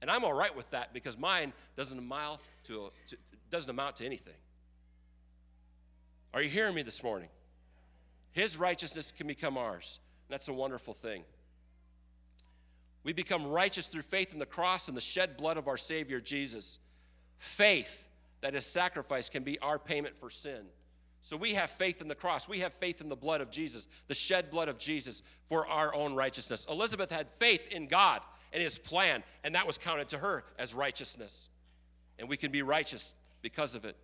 And 0.00 0.10
I'm 0.10 0.24
all 0.24 0.32
right 0.32 0.54
with 0.54 0.70
that 0.70 0.92
because 0.92 1.18
mine 1.18 1.52
doesn't 1.76 1.98
amount 1.98 2.40
to, 2.64 2.92
to, 3.06 3.16
doesn't 3.50 3.70
amount 3.70 3.96
to 3.96 4.06
anything. 4.06 4.34
Are 6.34 6.42
you 6.42 6.48
hearing 6.48 6.74
me 6.74 6.82
this 6.82 7.02
morning? 7.02 7.28
His 8.32 8.56
righteousness 8.56 9.10
can 9.10 9.26
become 9.26 9.56
ours. 9.56 9.98
that's 10.28 10.48
a 10.48 10.52
wonderful 10.52 10.94
thing. 10.94 11.24
We 13.02 13.12
become 13.12 13.46
righteous 13.46 13.86
through 13.86 14.02
faith 14.02 14.32
in 14.32 14.38
the 14.38 14.46
cross 14.46 14.88
and 14.88 14.96
the 14.96 15.00
shed 15.00 15.36
blood 15.36 15.56
of 15.56 15.66
our 15.66 15.76
Savior 15.76 16.20
Jesus. 16.20 16.78
Faith 17.38 18.06
that 18.42 18.54
is 18.54 18.66
sacrifice 18.66 19.28
can 19.28 19.42
be 19.42 19.58
our 19.60 19.78
payment 19.78 20.16
for 20.16 20.30
sin. 20.30 20.66
So 21.20 21.36
we 21.36 21.54
have 21.54 21.70
faith 21.70 22.00
in 22.00 22.08
the 22.08 22.14
cross. 22.14 22.48
We 22.48 22.60
have 22.60 22.72
faith 22.72 23.00
in 23.00 23.08
the 23.08 23.16
blood 23.16 23.40
of 23.40 23.50
Jesus, 23.50 23.88
the 24.06 24.14
shed 24.14 24.50
blood 24.50 24.68
of 24.68 24.78
Jesus 24.78 25.22
for 25.48 25.66
our 25.66 25.94
own 25.94 26.14
righteousness. 26.14 26.66
Elizabeth 26.70 27.10
had 27.10 27.28
faith 27.28 27.68
in 27.68 27.86
God 27.86 28.20
and 28.52 28.62
his 28.62 28.78
plan, 28.78 29.22
and 29.44 29.54
that 29.54 29.66
was 29.66 29.78
counted 29.78 30.08
to 30.10 30.18
her 30.18 30.44
as 30.58 30.74
righteousness. 30.74 31.48
And 32.18 32.28
we 32.28 32.36
can 32.36 32.50
be 32.50 32.62
righteous 32.62 33.14
because 33.42 33.74
of 33.74 33.84
it. 33.84 33.96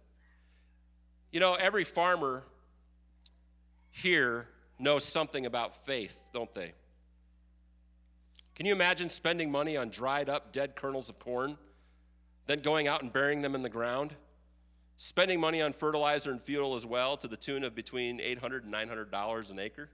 You 1.33 1.41
know, 1.41 1.55
every 1.55 1.85
farmer 1.85 2.45
here 3.91 4.49
knows 4.79 5.05
something 5.05 5.47
about 5.47 5.85
faith, 5.87 6.19
don't 6.33 6.53
they? 6.55 6.73
Can 8.55 8.67
you 8.67 8.73
imagine 8.73 9.09
spending 9.09 9.51
money 9.51 9.77
on 9.77 9.89
dried 9.89 10.29
up 10.29 10.53
dead 10.53 10.77
kernels 10.77 11.09
of 11.09 11.19
corn, 11.19 11.57
then 12.47 12.61
going 12.61 12.87
out 12.87 13.03
and 13.03 13.13
burying 13.13 13.43
them 13.43 13.55
in 13.55 13.63
the 13.63 13.69
ground? 13.69 14.15
Spending 14.97 15.41
money 15.41 15.61
on 15.61 15.73
fertilizer 15.73 16.31
and 16.31 16.41
fuel 16.41 16.75
as 16.75 16.87
well 16.87 17.17
to 17.17 17.29
the 17.29 17.37
tune 17.37 17.65
of 17.65 17.75
between 17.75 18.19
$800 18.21 18.65
and 18.65 18.73
$900 18.73 19.51
an 19.51 19.59
acre? 19.59 19.91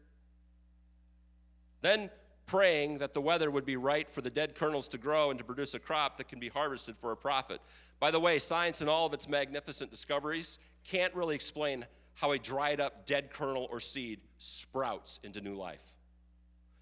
Then 1.80 2.10
praying 2.46 2.98
that 2.98 3.14
the 3.14 3.20
weather 3.20 3.50
would 3.50 3.64
be 3.64 3.76
right 3.76 4.10
for 4.10 4.20
the 4.20 4.30
dead 4.30 4.54
kernels 4.54 4.88
to 4.88 4.98
grow 4.98 5.30
and 5.30 5.38
to 5.38 5.44
produce 5.44 5.74
a 5.74 5.78
crop 5.78 6.16
that 6.16 6.28
can 6.28 6.40
be 6.40 6.48
harvested 6.48 6.96
for 6.96 7.12
a 7.12 7.16
profit. 7.16 7.60
By 8.00 8.10
the 8.10 8.20
way, 8.20 8.38
science 8.38 8.80
and 8.80 8.90
all 8.90 9.06
of 9.06 9.14
its 9.14 9.28
magnificent 9.28 9.90
discoveries 9.90 10.58
can't 10.84 11.14
really 11.14 11.34
explain 11.34 11.86
how 12.14 12.32
a 12.32 12.38
dried 12.38 12.80
up 12.80 13.06
dead 13.06 13.30
kernel 13.30 13.68
or 13.70 13.80
seed 13.80 14.20
sprouts 14.38 15.20
into 15.22 15.40
new 15.40 15.54
life. 15.54 15.94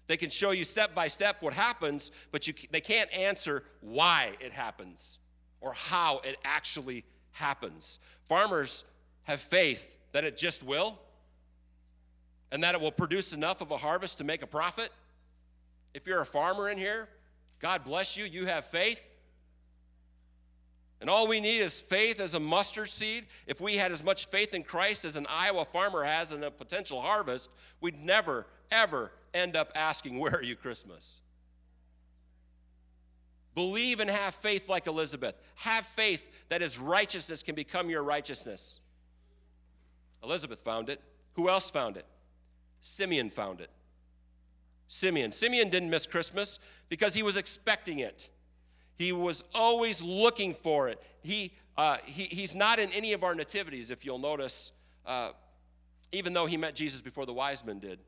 They 0.07 0.17
can 0.17 0.31
show 0.31 0.51
you 0.51 0.63
step 0.63 0.95
by 0.95 1.07
step 1.07 1.37
what 1.41 1.53
happens, 1.53 2.11
but 2.31 2.47
you, 2.47 2.53
they 2.71 2.81
can't 2.81 3.13
answer 3.13 3.63
why 3.79 4.31
it 4.39 4.51
happens 4.51 5.19
or 5.61 5.73
how 5.73 6.19
it 6.23 6.37
actually 6.43 7.05
happens. 7.31 7.99
Farmers 8.25 8.83
have 9.23 9.39
faith 9.39 9.97
that 10.11 10.23
it 10.23 10.37
just 10.37 10.63
will 10.63 10.99
and 12.51 12.63
that 12.63 12.75
it 12.75 12.81
will 12.81 12.91
produce 12.91 13.33
enough 13.33 13.61
of 13.61 13.71
a 13.71 13.77
harvest 13.77 14.17
to 14.17 14.23
make 14.23 14.41
a 14.41 14.47
profit. 14.47 14.89
If 15.93 16.07
you're 16.07 16.21
a 16.21 16.25
farmer 16.25 16.69
in 16.69 16.77
here, 16.77 17.07
God 17.59 17.83
bless 17.83 18.17
you, 18.17 18.25
you 18.25 18.45
have 18.45 18.65
faith. 18.65 19.05
And 21.01 21.09
all 21.09 21.27
we 21.27 21.39
need 21.39 21.59
is 21.59 21.79
faith 21.79 22.19
as 22.19 22.33
a 22.33 22.39
mustard 22.39 22.89
seed. 22.89 23.25
If 23.47 23.61
we 23.61 23.77
had 23.77 23.91
as 23.91 24.03
much 24.03 24.25
faith 24.25 24.53
in 24.53 24.63
Christ 24.63 25.05
as 25.05 25.15
an 25.15 25.27
Iowa 25.29 25.63
farmer 25.63 26.03
has 26.03 26.33
in 26.33 26.43
a 26.43 26.51
potential 26.51 26.99
harvest, 26.99 27.49
we'd 27.79 28.03
never, 28.03 28.47
ever 28.69 29.11
end 29.33 29.55
up 29.55 29.71
asking, 29.75 30.19
Where 30.19 30.35
are 30.35 30.43
you, 30.43 30.55
Christmas? 30.55 31.21
Believe 33.55 33.99
and 33.99 34.09
have 34.09 34.35
faith 34.35 34.69
like 34.69 34.87
Elizabeth. 34.87 35.35
Have 35.55 35.85
faith 35.85 36.29
that 36.49 36.61
his 36.61 36.79
righteousness 36.79 37.43
can 37.43 37.55
become 37.55 37.89
your 37.89 38.03
righteousness. 38.03 38.79
Elizabeth 40.23 40.61
found 40.61 40.89
it. 40.89 41.01
Who 41.33 41.49
else 41.49 41.69
found 41.69 41.97
it? 41.97 42.05
Simeon 42.81 43.29
found 43.29 43.61
it. 43.61 43.69
Simeon. 44.87 45.31
Simeon 45.31 45.69
didn't 45.69 45.89
miss 45.89 46.05
Christmas 46.05 46.59
because 46.89 47.13
he 47.13 47.23
was 47.23 47.37
expecting 47.37 47.99
it. 47.99 48.29
He 48.95 49.11
was 49.11 49.43
always 49.53 50.01
looking 50.01 50.53
for 50.53 50.89
it. 50.89 51.01
He, 51.23 51.53
uh, 51.77 51.97
he, 52.05 52.23
he's 52.23 52.55
not 52.55 52.79
in 52.79 52.91
any 52.91 53.13
of 53.13 53.23
our 53.23 53.35
nativities, 53.35 53.91
if 53.91 54.03
you'll 54.03 54.19
notice, 54.19 54.71
uh, 55.05 55.31
even 56.11 56.33
though 56.33 56.45
he 56.45 56.57
met 56.57 56.75
Jesus 56.75 57.01
before 57.01 57.25
the 57.25 57.33
wise 57.33 57.65
men 57.65 57.79
did. 57.79 57.99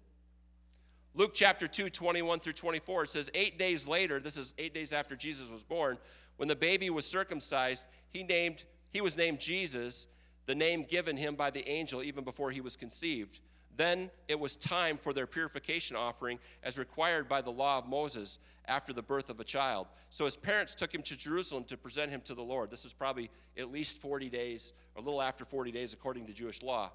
Luke 1.14 1.32
chapter 1.34 1.68
2, 1.68 1.90
21 1.90 2.40
through 2.40 2.54
24, 2.54 3.04
it 3.04 3.10
says, 3.10 3.30
Eight 3.34 3.60
days 3.60 3.88
later, 3.88 4.20
this 4.20 4.38
is 4.38 4.54
eight 4.58 4.74
days 4.74 4.94
after 4.94 5.16
Jesus 5.16 5.50
was 5.50 5.64
born, 5.64 5.98
when 6.38 6.48
the 6.48 6.56
baby 6.56 6.90
was 6.90 7.06
circumcised, 7.06 7.86
he, 8.10 8.24
named, 8.24 8.64
he 8.92 9.02
was 9.02 9.18
named 9.18 9.40
Jesus, 9.40 10.08
the 10.46 10.56
name 10.56 10.84
given 10.84 11.18
him 11.18 11.36
by 11.36 11.52
the 11.52 11.68
angel 11.68 12.02
even 12.02 12.24
before 12.24 12.50
he 12.50 12.62
was 12.62 12.76
conceived. 12.76 13.42
Then 13.76 14.10
it 14.28 14.40
was 14.40 14.56
time 14.56 14.98
for 14.98 15.14
their 15.14 15.28
purification 15.28 15.96
offering 15.96 16.40
as 16.64 16.78
required 16.78 17.28
by 17.28 17.42
the 17.42 17.52
law 17.52 17.78
of 17.78 17.88
Moses 17.88 18.40
after 18.66 18.94
the 18.94 19.02
birth 19.02 19.30
of 19.30 19.40
a 19.40 19.44
child. 19.44 19.88
So 20.10 20.26
his 20.26 20.38
parents 20.38 20.76
took 20.76 20.94
him 20.94 21.02
to 21.04 21.18
Jerusalem 21.18 21.64
to 21.66 21.78
present 21.78 22.12
him 22.12 22.22
to 22.22 22.34
the 22.34 22.42
Lord. 22.42 22.70
This 22.70 22.86
is 22.86 22.94
probably 22.94 23.30
at 23.58 23.72
least 23.72 24.02
40 24.02 24.30
days, 24.30 24.74
or 24.96 25.02
a 25.02 25.06
little 25.06 25.22
after 25.22 25.46
40 25.46 25.72
days, 25.72 25.94
according 25.94 26.26
to 26.28 26.34
Jewish 26.34 26.62
law. 26.62 26.92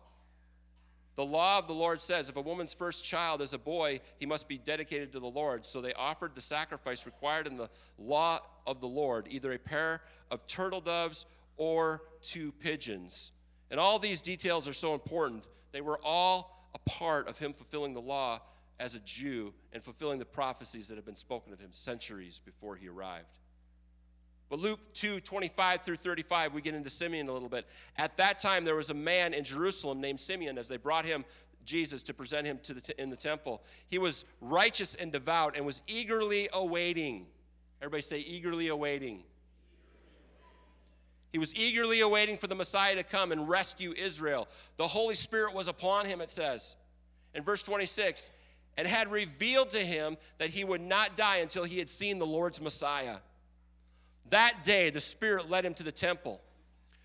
The 1.16 1.24
law 1.24 1.58
of 1.58 1.66
the 1.66 1.72
Lord 1.72 2.00
says 2.00 2.28
if 2.28 2.36
a 2.36 2.42
woman's 2.42 2.74
first 2.74 3.04
child 3.04 3.40
is 3.40 3.54
a 3.54 3.58
boy, 3.58 4.00
he 4.18 4.26
must 4.26 4.48
be 4.48 4.58
dedicated 4.58 5.12
to 5.12 5.20
the 5.20 5.26
Lord. 5.26 5.64
So 5.64 5.80
they 5.80 5.94
offered 5.94 6.34
the 6.34 6.42
sacrifice 6.42 7.06
required 7.06 7.46
in 7.46 7.56
the 7.56 7.70
law 7.98 8.40
of 8.66 8.80
the 8.80 8.86
Lord, 8.86 9.26
either 9.30 9.52
a 9.52 9.58
pair 9.58 10.02
of 10.30 10.46
turtle 10.46 10.82
doves 10.82 11.24
or 11.56 12.02
two 12.20 12.52
pigeons. 12.52 13.32
And 13.70 13.80
all 13.80 13.98
these 13.98 14.20
details 14.20 14.68
are 14.68 14.74
so 14.74 14.92
important. 14.92 15.44
They 15.72 15.80
were 15.80 15.98
all 16.04 16.68
a 16.74 16.90
part 16.90 17.28
of 17.28 17.38
him 17.38 17.54
fulfilling 17.54 17.94
the 17.94 18.00
law 18.00 18.42
as 18.78 18.94
a 18.94 19.00
Jew 19.00 19.54
and 19.72 19.82
fulfilling 19.82 20.18
the 20.18 20.26
prophecies 20.26 20.88
that 20.88 20.96
had 20.96 21.06
been 21.06 21.16
spoken 21.16 21.52
of 21.54 21.58
him 21.58 21.72
centuries 21.72 22.40
before 22.44 22.76
he 22.76 22.88
arrived. 22.88 23.26
But 24.48 24.60
Luke 24.60 24.80
2 24.94 25.20
25 25.20 25.82
through 25.82 25.96
35, 25.96 26.54
we 26.54 26.60
get 26.60 26.74
into 26.74 26.90
Simeon 26.90 27.28
a 27.28 27.32
little 27.32 27.48
bit. 27.48 27.66
At 27.96 28.16
that 28.18 28.38
time, 28.38 28.64
there 28.64 28.76
was 28.76 28.90
a 28.90 28.94
man 28.94 29.34
in 29.34 29.44
Jerusalem 29.44 30.00
named 30.00 30.20
Simeon 30.20 30.56
as 30.58 30.68
they 30.68 30.76
brought 30.76 31.04
him 31.04 31.24
Jesus 31.64 32.02
to 32.04 32.14
present 32.14 32.46
him 32.46 32.60
to 32.62 32.74
the 32.74 32.80
t- 32.80 32.94
in 32.96 33.10
the 33.10 33.16
temple. 33.16 33.62
He 33.88 33.98
was 33.98 34.24
righteous 34.40 34.94
and 34.94 35.10
devout 35.10 35.56
and 35.56 35.66
was 35.66 35.82
eagerly 35.88 36.48
awaiting. 36.52 37.26
Everybody 37.80 38.02
say, 38.02 38.18
eagerly 38.18 38.68
awaiting. 38.68 39.24
He 41.32 41.38
was 41.38 41.54
eagerly 41.54 42.00
awaiting 42.00 42.38
for 42.38 42.46
the 42.46 42.54
Messiah 42.54 42.94
to 42.94 43.02
come 43.02 43.32
and 43.32 43.48
rescue 43.48 43.92
Israel. 43.92 44.48
The 44.78 44.86
Holy 44.86 45.14
Spirit 45.14 45.52
was 45.52 45.68
upon 45.68 46.06
him, 46.06 46.20
it 46.20 46.30
says. 46.30 46.76
In 47.34 47.42
verse 47.42 47.62
26, 47.62 48.30
and 48.78 48.86
had 48.86 49.10
revealed 49.10 49.70
to 49.70 49.80
him 49.80 50.16
that 50.38 50.50
he 50.50 50.64
would 50.64 50.80
not 50.80 51.16
die 51.16 51.38
until 51.38 51.64
he 51.64 51.78
had 51.78 51.90
seen 51.90 52.18
the 52.18 52.26
Lord's 52.26 52.60
Messiah. 52.60 53.16
That 54.30 54.64
day, 54.64 54.90
the 54.90 55.00
Spirit 55.00 55.50
led 55.50 55.64
him 55.64 55.74
to 55.74 55.82
the 55.82 55.92
temple. 55.92 56.40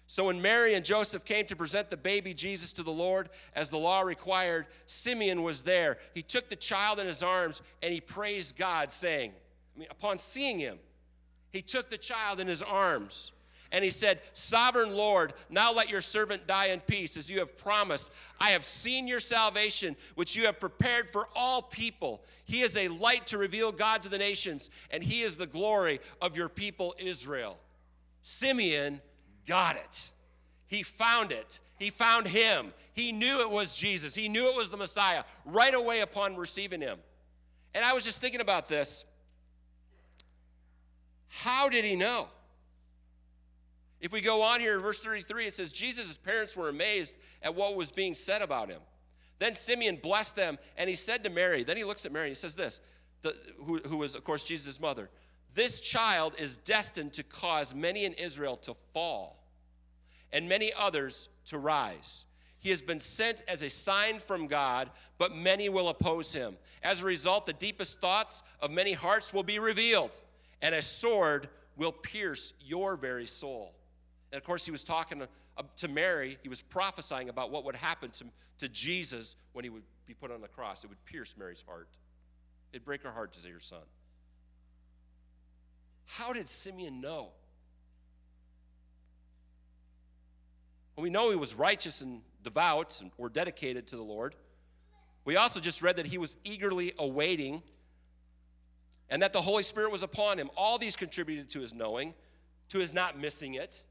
So 0.07 0.25
when 0.25 0.41
Mary 0.41 0.73
and 0.73 0.83
Joseph 0.83 1.23
came 1.23 1.45
to 1.45 1.55
present 1.55 1.89
the 1.89 1.95
baby 1.95 2.33
Jesus 2.33 2.73
to 2.73 2.83
the 2.83 2.91
Lord, 2.91 3.29
as 3.55 3.69
the 3.69 3.77
law 3.77 4.01
required, 4.01 4.65
Simeon 4.85 5.41
was 5.41 5.61
there. 5.61 5.97
He 6.13 6.21
took 6.21 6.49
the 6.49 6.55
child 6.57 6.99
in 6.99 7.07
his 7.07 7.23
arms 7.23 7.61
and 7.81 7.93
he 7.93 8.01
praised 8.01 8.57
God, 8.57 8.91
saying, 8.91 9.31
I 9.73 9.79
mean, 9.79 9.87
upon 9.89 10.19
seeing 10.19 10.59
him, 10.59 10.79
he 11.51 11.61
took 11.61 11.89
the 11.89 11.97
child 11.97 12.41
in 12.41 12.47
his 12.47 12.61
arms 12.61 13.31
and 13.71 13.83
he 13.83 13.89
said, 13.89 14.19
Sovereign 14.33 14.95
Lord, 14.95 15.33
now 15.49 15.73
let 15.73 15.89
your 15.89 16.01
servant 16.01 16.45
die 16.45 16.67
in 16.67 16.81
peace, 16.81 17.15
as 17.15 17.31
you 17.31 17.39
have 17.39 17.57
promised. 17.57 18.11
I 18.39 18.51
have 18.51 18.63
seen 18.63 19.07
your 19.07 19.19
salvation, 19.19 19.95
which 20.15 20.35
you 20.35 20.45
have 20.45 20.59
prepared 20.59 21.09
for 21.09 21.27
all 21.35 21.61
people. 21.61 22.23
He 22.45 22.61
is 22.61 22.75
a 22.77 22.89
light 22.89 23.27
to 23.27 23.37
reveal 23.37 23.71
God 23.71 24.03
to 24.03 24.09
the 24.09 24.17
nations, 24.17 24.69
and 24.91 25.01
he 25.01 25.21
is 25.21 25.37
the 25.37 25.47
glory 25.47 25.99
of 26.21 26.35
your 26.35 26.49
people 26.49 26.95
Israel. 26.99 27.57
Simeon 28.21 29.01
got 29.47 29.77
it. 29.77 30.11
He 30.67 30.83
found 30.83 31.31
it. 31.31 31.59
He 31.79 31.89
found 31.89 32.27
him. 32.27 32.73
He 32.93 33.11
knew 33.11 33.41
it 33.41 33.49
was 33.49 33.75
Jesus. 33.75 34.13
He 34.13 34.29
knew 34.29 34.49
it 34.49 34.55
was 34.55 34.69
the 34.69 34.77
Messiah 34.77 35.23
right 35.45 35.73
away 35.73 36.01
upon 36.01 36.35
receiving 36.35 36.81
him. 36.81 36.99
And 37.73 37.83
I 37.85 37.93
was 37.93 38.03
just 38.03 38.21
thinking 38.21 38.41
about 38.41 38.67
this. 38.67 39.05
How 41.29 41.69
did 41.69 41.85
he 41.85 41.95
know? 41.95 42.27
If 44.01 44.11
we 44.11 44.19
go 44.19 44.41
on 44.41 44.59
here 44.59 44.75
in 44.75 44.81
verse 44.81 45.01
33, 45.03 45.45
it 45.45 45.53
says, 45.53 45.71
Jesus' 45.71 46.17
parents 46.17 46.57
were 46.57 46.69
amazed 46.69 47.17
at 47.43 47.53
what 47.53 47.75
was 47.75 47.91
being 47.91 48.15
said 48.15 48.41
about 48.41 48.69
him. 48.69 48.81
Then 49.37 49.53
Simeon 49.53 49.99
blessed 50.01 50.35
them, 50.35 50.57
and 50.75 50.89
he 50.89 50.95
said 50.95 51.23
to 51.23 51.29
Mary, 51.29 51.63
then 51.63 51.77
he 51.77 51.83
looks 51.83 52.05
at 52.05 52.11
Mary 52.11 52.27
and 52.27 52.31
he 52.31 52.35
says 52.35 52.55
this, 52.55 52.81
the, 53.21 53.35
who, 53.63 53.77
who 53.85 53.97
was, 53.97 54.15
of 54.15 54.23
course, 54.23 54.43
Jesus' 54.43 54.79
mother 54.79 55.09
This 55.53 55.79
child 55.79 56.33
is 56.39 56.57
destined 56.57 57.13
to 57.13 57.23
cause 57.23 57.75
many 57.75 58.05
in 58.05 58.13
Israel 58.13 58.57
to 58.57 58.73
fall, 58.73 59.43
and 60.33 60.49
many 60.49 60.71
others 60.77 61.29
to 61.45 61.59
rise. 61.59 62.25
He 62.59 62.69
has 62.69 62.81
been 62.81 62.99
sent 62.99 63.43
as 63.47 63.63
a 63.63 63.69
sign 63.69 64.19
from 64.19 64.47
God, 64.47 64.89
but 65.17 65.35
many 65.35 65.69
will 65.69 65.89
oppose 65.89 66.33
him. 66.33 66.55
As 66.83 67.01
a 67.01 67.05
result, 67.05 67.45
the 67.45 67.53
deepest 67.53 67.99
thoughts 67.99 68.43
of 68.61 68.71
many 68.71 68.93
hearts 68.93 69.33
will 69.33 69.43
be 69.43 69.59
revealed, 69.59 70.19
and 70.61 70.73
a 70.73 70.81
sword 70.81 71.49
will 71.75 71.91
pierce 71.91 72.53
your 72.61 72.95
very 72.95 73.25
soul. 73.25 73.73
And 74.31 74.37
of 74.39 74.45
course, 74.45 74.65
he 74.65 74.71
was 74.71 74.83
talking 74.83 75.19
to, 75.19 75.27
uh, 75.57 75.63
to 75.77 75.87
Mary, 75.87 76.37
he 76.41 76.49
was 76.49 76.61
prophesying 76.61 77.29
about 77.29 77.51
what 77.51 77.65
would 77.65 77.75
happen 77.75 78.11
to, 78.11 78.25
to 78.59 78.69
Jesus 78.69 79.35
when 79.53 79.63
he 79.63 79.69
would 79.69 79.83
be 80.05 80.13
put 80.13 80.31
on 80.31 80.41
the 80.41 80.47
cross. 80.47 80.83
It 80.83 80.87
would 80.87 81.03
pierce 81.05 81.35
Mary's 81.37 81.63
heart, 81.67 81.89
it'd 82.71 82.85
break 82.85 83.03
her 83.03 83.11
heart 83.11 83.33
to 83.33 83.39
see 83.39 83.51
her 83.51 83.59
son. 83.59 83.79
How 86.05 86.33
did 86.33 86.49
Simeon 86.49 86.99
know? 86.99 87.29
Well, 90.95 91.03
we 91.03 91.09
know 91.09 91.29
he 91.29 91.37
was 91.37 91.55
righteous 91.55 92.01
and 92.01 92.21
devout 92.43 92.99
and, 93.01 93.11
or 93.17 93.29
dedicated 93.29 93.87
to 93.87 93.95
the 93.95 94.03
Lord. 94.03 94.35
We 95.23 95.37
also 95.37 95.59
just 95.59 95.81
read 95.81 95.97
that 95.97 96.05
he 96.05 96.17
was 96.17 96.35
eagerly 96.43 96.93
awaiting 96.97 97.61
and 99.09 99.21
that 99.21 99.33
the 99.33 99.41
Holy 99.41 99.63
Spirit 99.63 99.91
was 99.91 100.03
upon 100.03 100.37
him. 100.37 100.49
All 100.57 100.77
these 100.77 100.95
contributed 100.95 101.49
to 101.51 101.59
his 101.59 101.73
knowing, 101.73 102.13
to 102.69 102.79
his 102.79 102.93
not 102.93 103.19
missing 103.19 103.53
it. 103.53 103.85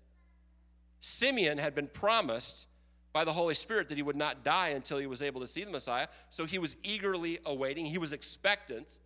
Simeon 1.01 1.59
had 1.59 1.75
been 1.75 1.89
promised 1.89 2.67
by 3.13 3.25
the 3.25 3.33
Holy 3.33 3.55
Spirit 3.55 3.89
that 3.89 3.97
he 3.97 4.03
would 4.03 4.17
not 4.17 4.45
die 4.45 4.69
until 4.69 4.99
he 4.99 5.07
was 5.07 5.21
able 5.23 5.41
to 5.41 5.47
see 5.47 5.65
the 5.65 5.71
Messiah. 5.71 6.07
So 6.29 6.45
he 6.45 6.59
was 6.59 6.77
eagerly 6.83 7.39
awaiting, 7.45 7.85
he 7.87 7.99
was 7.99 8.13
expectant. 8.13 8.99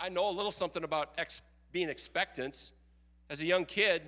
I, 0.00 0.08
know 0.08 0.30
a 0.30 0.32
little 0.32 0.50
something 0.50 0.82
about 0.82 1.12
ex- 1.18 1.42
being 1.70 1.90
expectant. 1.90 2.70
As 3.28 3.42
a 3.42 3.44
young 3.44 3.66
kid, 3.66 4.02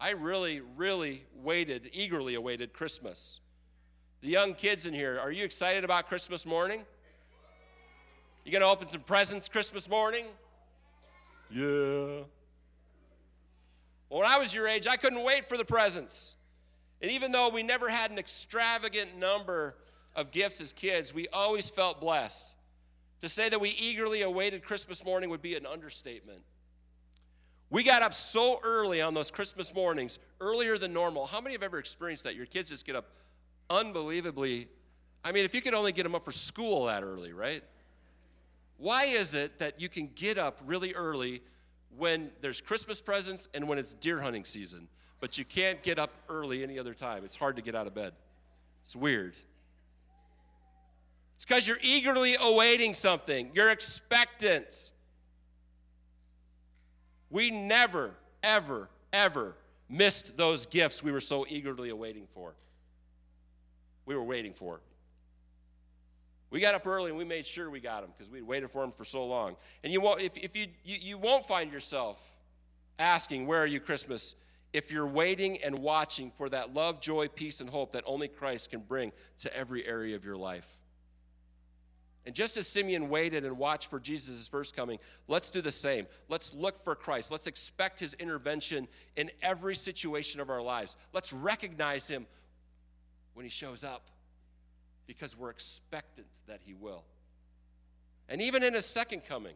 I 0.00 0.10
really, 0.10 0.60
really 0.76 1.24
waited, 1.34 1.90
eagerly 1.92 2.36
awaited 2.36 2.72
Christmas. 2.72 3.40
The 4.20 4.28
young 4.28 4.54
kids 4.54 4.86
in 4.86 4.94
here, 4.94 5.18
are 5.18 5.32
you 5.32 5.44
excited 5.44 5.82
about 5.82 6.08
Christmas 6.08 6.46
morning? 6.46 6.84
You 8.44 8.52
gonna 8.52 8.66
open 8.66 8.86
some 8.86 9.02
presents 9.02 9.48
Christmas 9.48 9.88
morning? 9.88 10.26
Yeah. 11.50 12.22
When 14.08 14.26
I 14.26 14.38
was 14.38 14.54
your 14.54 14.66
age, 14.66 14.86
I 14.86 14.96
couldn't 14.96 15.22
wait 15.24 15.48
for 15.48 15.56
the 15.56 15.64
presents. 15.64 16.34
And 17.02 17.10
even 17.10 17.30
though 17.30 17.50
we 17.50 17.62
never 17.62 17.88
had 17.88 18.10
an 18.10 18.18
extravagant 18.18 19.16
number 19.18 19.76
of 20.16 20.30
gifts 20.30 20.60
as 20.60 20.72
kids, 20.72 21.14
we 21.14 21.28
always 21.28 21.70
felt 21.70 22.00
blessed. 22.00 22.56
To 23.20 23.28
say 23.28 23.48
that 23.48 23.60
we 23.60 23.70
eagerly 23.70 24.22
awaited 24.22 24.62
Christmas 24.62 25.04
morning 25.04 25.30
would 25.30 25.42
be 25.42 25.56
an 25.56 25.66
understatement. 25.66 26.40
We 27.70 27.84
got 27.84 28.02
up 28.02 28.14
so 28.14 28.60
early 28.64 29.02
on 29.02 29.12
those 29.12 29.30
Christmas 29.30 29.74
mornings, 29.74 30.18
earlier 30.40 30.78
than 30.78 30.92
normal. 30.92 31.26
How 31.26 31.40
many 31.40 31.54
have 31.54 31.62
ever 31.62 31.78
experienced 31.78 32.24
that? 32.24 32.34
Your 32.34 32.46
kids 32.46 32.70
just 32.70 32.86
get 32.86 32.96
up 32.96 33.06
unbelievably. 33.68 34.68
I 35.24 35.32
mean, 35.32 35.44
if 35.44 35.54
you 35.54 35.60
could 35.60 35.74
only 35.74 35.92
get 35.92 36.04
them 36.04 36.14
up 36.14 36.24
for 36.24 36.32
school 36.32 36.86
that 36.86 37.02
early, 37.02 37.32
right? 37.32 37.62
Why 38.78 39.04
is 39.04 39.34
it 39.34 39.58
that 39.58 39.80
you 39.80 39.88
can 39.88 40.08
get 40.14 40.38
up 40.38 40.60
really 40.64 40.94
early 40.94 41.42
when 41.96 42.30
there's 42.40 42.60
Christmas 42.60 43.00
presents 43.00 43.48
and 43.54 43.66
when 43.68 43.78
it's 43.78 43.94
deer 43.94 44.20
hunting 44.20 44.44
season. 44.44 44.88
But 45.20 45.38
you 45.38 45.44
can't 45.44 45.82
get 45.82 45.98
up 45.98 46.10
early 46.28 46.62
any 46.62 46.78
other 46.78 46.94
time. 46.94 47.24
It's 47.24 47.36
hard 47.36 47.56
to 47.56 47.62
get 47.62 47.74
out 47.74 47.86
of 47.86 47.94
bed. 47.94 48.12
It's 48.82 48.94
weird. 48.94 49.34
It's 51.34 51.44
because 51.44 51.66
you're 51.66 51.78
eagerly 51.82 52.36
awaiting 52.40 52.94
something, 52.94 53.50
you're 53.54 53.70
expectant. 53.70 54.92
We 57.30 57.50
never, 57.50 58.14
ever, 58.42 58.88
ever 59.12 59.54
missed 59.88 60.36
those 60.36 60.66
gifts 60.66 61.02
we 61.02 61.12
were 61.12 61.20
so 61.20 61.46
eagerly 61.48 61.90
awaiting 61.90 62.26
for. 62.30 62.54
We 64.06 64.16
were 64.16 64.24
waiting 64.24 64.52
for. 64.52 64.80
We 66.50 66.60
got 66.60 66.74
up 66.74 66.86
early 66.86 67.10
and 67.10 67.18
we 67.18 67.24
made 67.24 67.46
sure 67.46 67.68
we 67.68 67.80
got 67.80 68.02
them 68.02 68.10
because 68.16 68.30
we'd 68.30 68.42
waited 68.42 68.70
for 68.70 68.82
them 68.82 68.90
for 68.90 69.04
so 69.04 69.26
long. 69.26 69.56
And 69.84 69.92
you 69.92 70.00
won't, 70.00 70.20
if, 70.20 70.36
if 70.36 70.56
you, 70.56 70.66
you, 70.84 70.96
you 71.00 71.18
won't 71.18 71.44
find 71.44 71.70
yourself 71.70 72.34
asking, 72.98 73.46
Where 73.46 73.62
are 73.62 73.66
you, 73.66 73.80
Christmas? 73.80 74.34
if 74.72 74.92
you're 74.92 75.08
waiting 75.08 75.58
and 75.62 75.78
watching 75.78 76.30
for 76.30 76.48
that 76.50 76.74
love, 76.74 77.00
joy, 77.00 77.28
peace, 77.28 77.60
and 77.60 77.70
hope 77.70 77.92
that 77.92 78.04
only 78.06 78.28
Christ 78.28 78.70
can 78.70 78.80
bring 78.80 79.12
to 79.38 79.54
every 79.56 79.86
area 79.86 80.14
of 80.14 80.24
your 80.24 80.36
life. 80.36 80.76
And 82.26 82.34
just 82.34 82.58
as 82.58 82.66
Simeon 82.66 83.08
waited 83.08 83.46
and 83.46 83.56
watched 83.56 83.88
for 83.88 83.98
Jesus' 83.98 84.48
first 84.48 84.76
coming, 84.76 84.98
let's 85.28 85.50
do 85.50 85.62
the 85.62 85.72
same. 85.72 86.06
Let's 86.28 86.52
look 86.52 86.78
for 86.78 86.94
Christ. 86.94 87.30
Let's 87.30 87.46
expect 87.46 87.98
his 87.98 88.12
intervention 88.14 88.86
in 89.16 89.30
every 89.40 89.74
situation 89.74 90.40
of 90.40 90.50
our 90.50 90.60
lives. 90.60 90.96
Let's 91.14 91.32
recognize 91.32 92.06
him 92.06 92.26
when 93.32 93.44
he 93.44 93.50
shows 93.50 93.82
up 93.82 94.10
because 95.08 95.36
we're 95.36 95.50
expectant 95.50 96.28
that 96.46 96.60
he 96.64 96.74
will. 96.74 97.02
And 98.28 98.40
even 98.40 98.62
in 98.62 98.74
his 98.74 98.84
second 98.84 99.24
coming, 99.24 99.54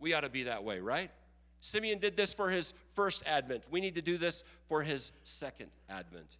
we 0.00 0.12
ought 0.12 0.20
to 0.20 0.28
be 0.28 0.42
that 0.42 0.64
way, 0.64 0.80
right? 0.80 1.10
Simeon 1.60 1.98
did 1.98 2.14
this 2.14 2.34
for 2.34 2.50
his 2.50 2.74
first 2.92 3.22
advent. 3.26 3.64
We 3.70 3.80
need 3.80 3.94
to 3.94 4.02
do 4.02 4.18
this 4.18 4.42
for 4.68 4.82
his 4.82 5.12
second 5.22 5.70
advent. 5.88 6.36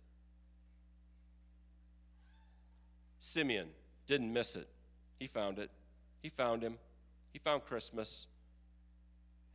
Simeon 3.20 3.68
didn't 4.06 4.30
miss 4.30 4.56
it. 4.56 4.68
He 5.18 5.28
found 5.28 5.58
it. 5.58 5.70
He 6.20 6.28
found 6.28 6.60
him. 6.60 6.76
He 7.32 7.38
found 7.38 7.64
Christmas. 7.64 8.26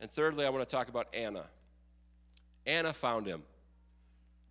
And 0.00 0.10
thirdly, 0.10 0.46
I 0.46 0.48
want 0.48 0.66
to 0.66 0.74
talk 0.74 0.88
about 0.88 1.06
Anna. 1.14 1.44
Anna 2.66 2.92
found 2.94 3.26
him. 3.26 3.42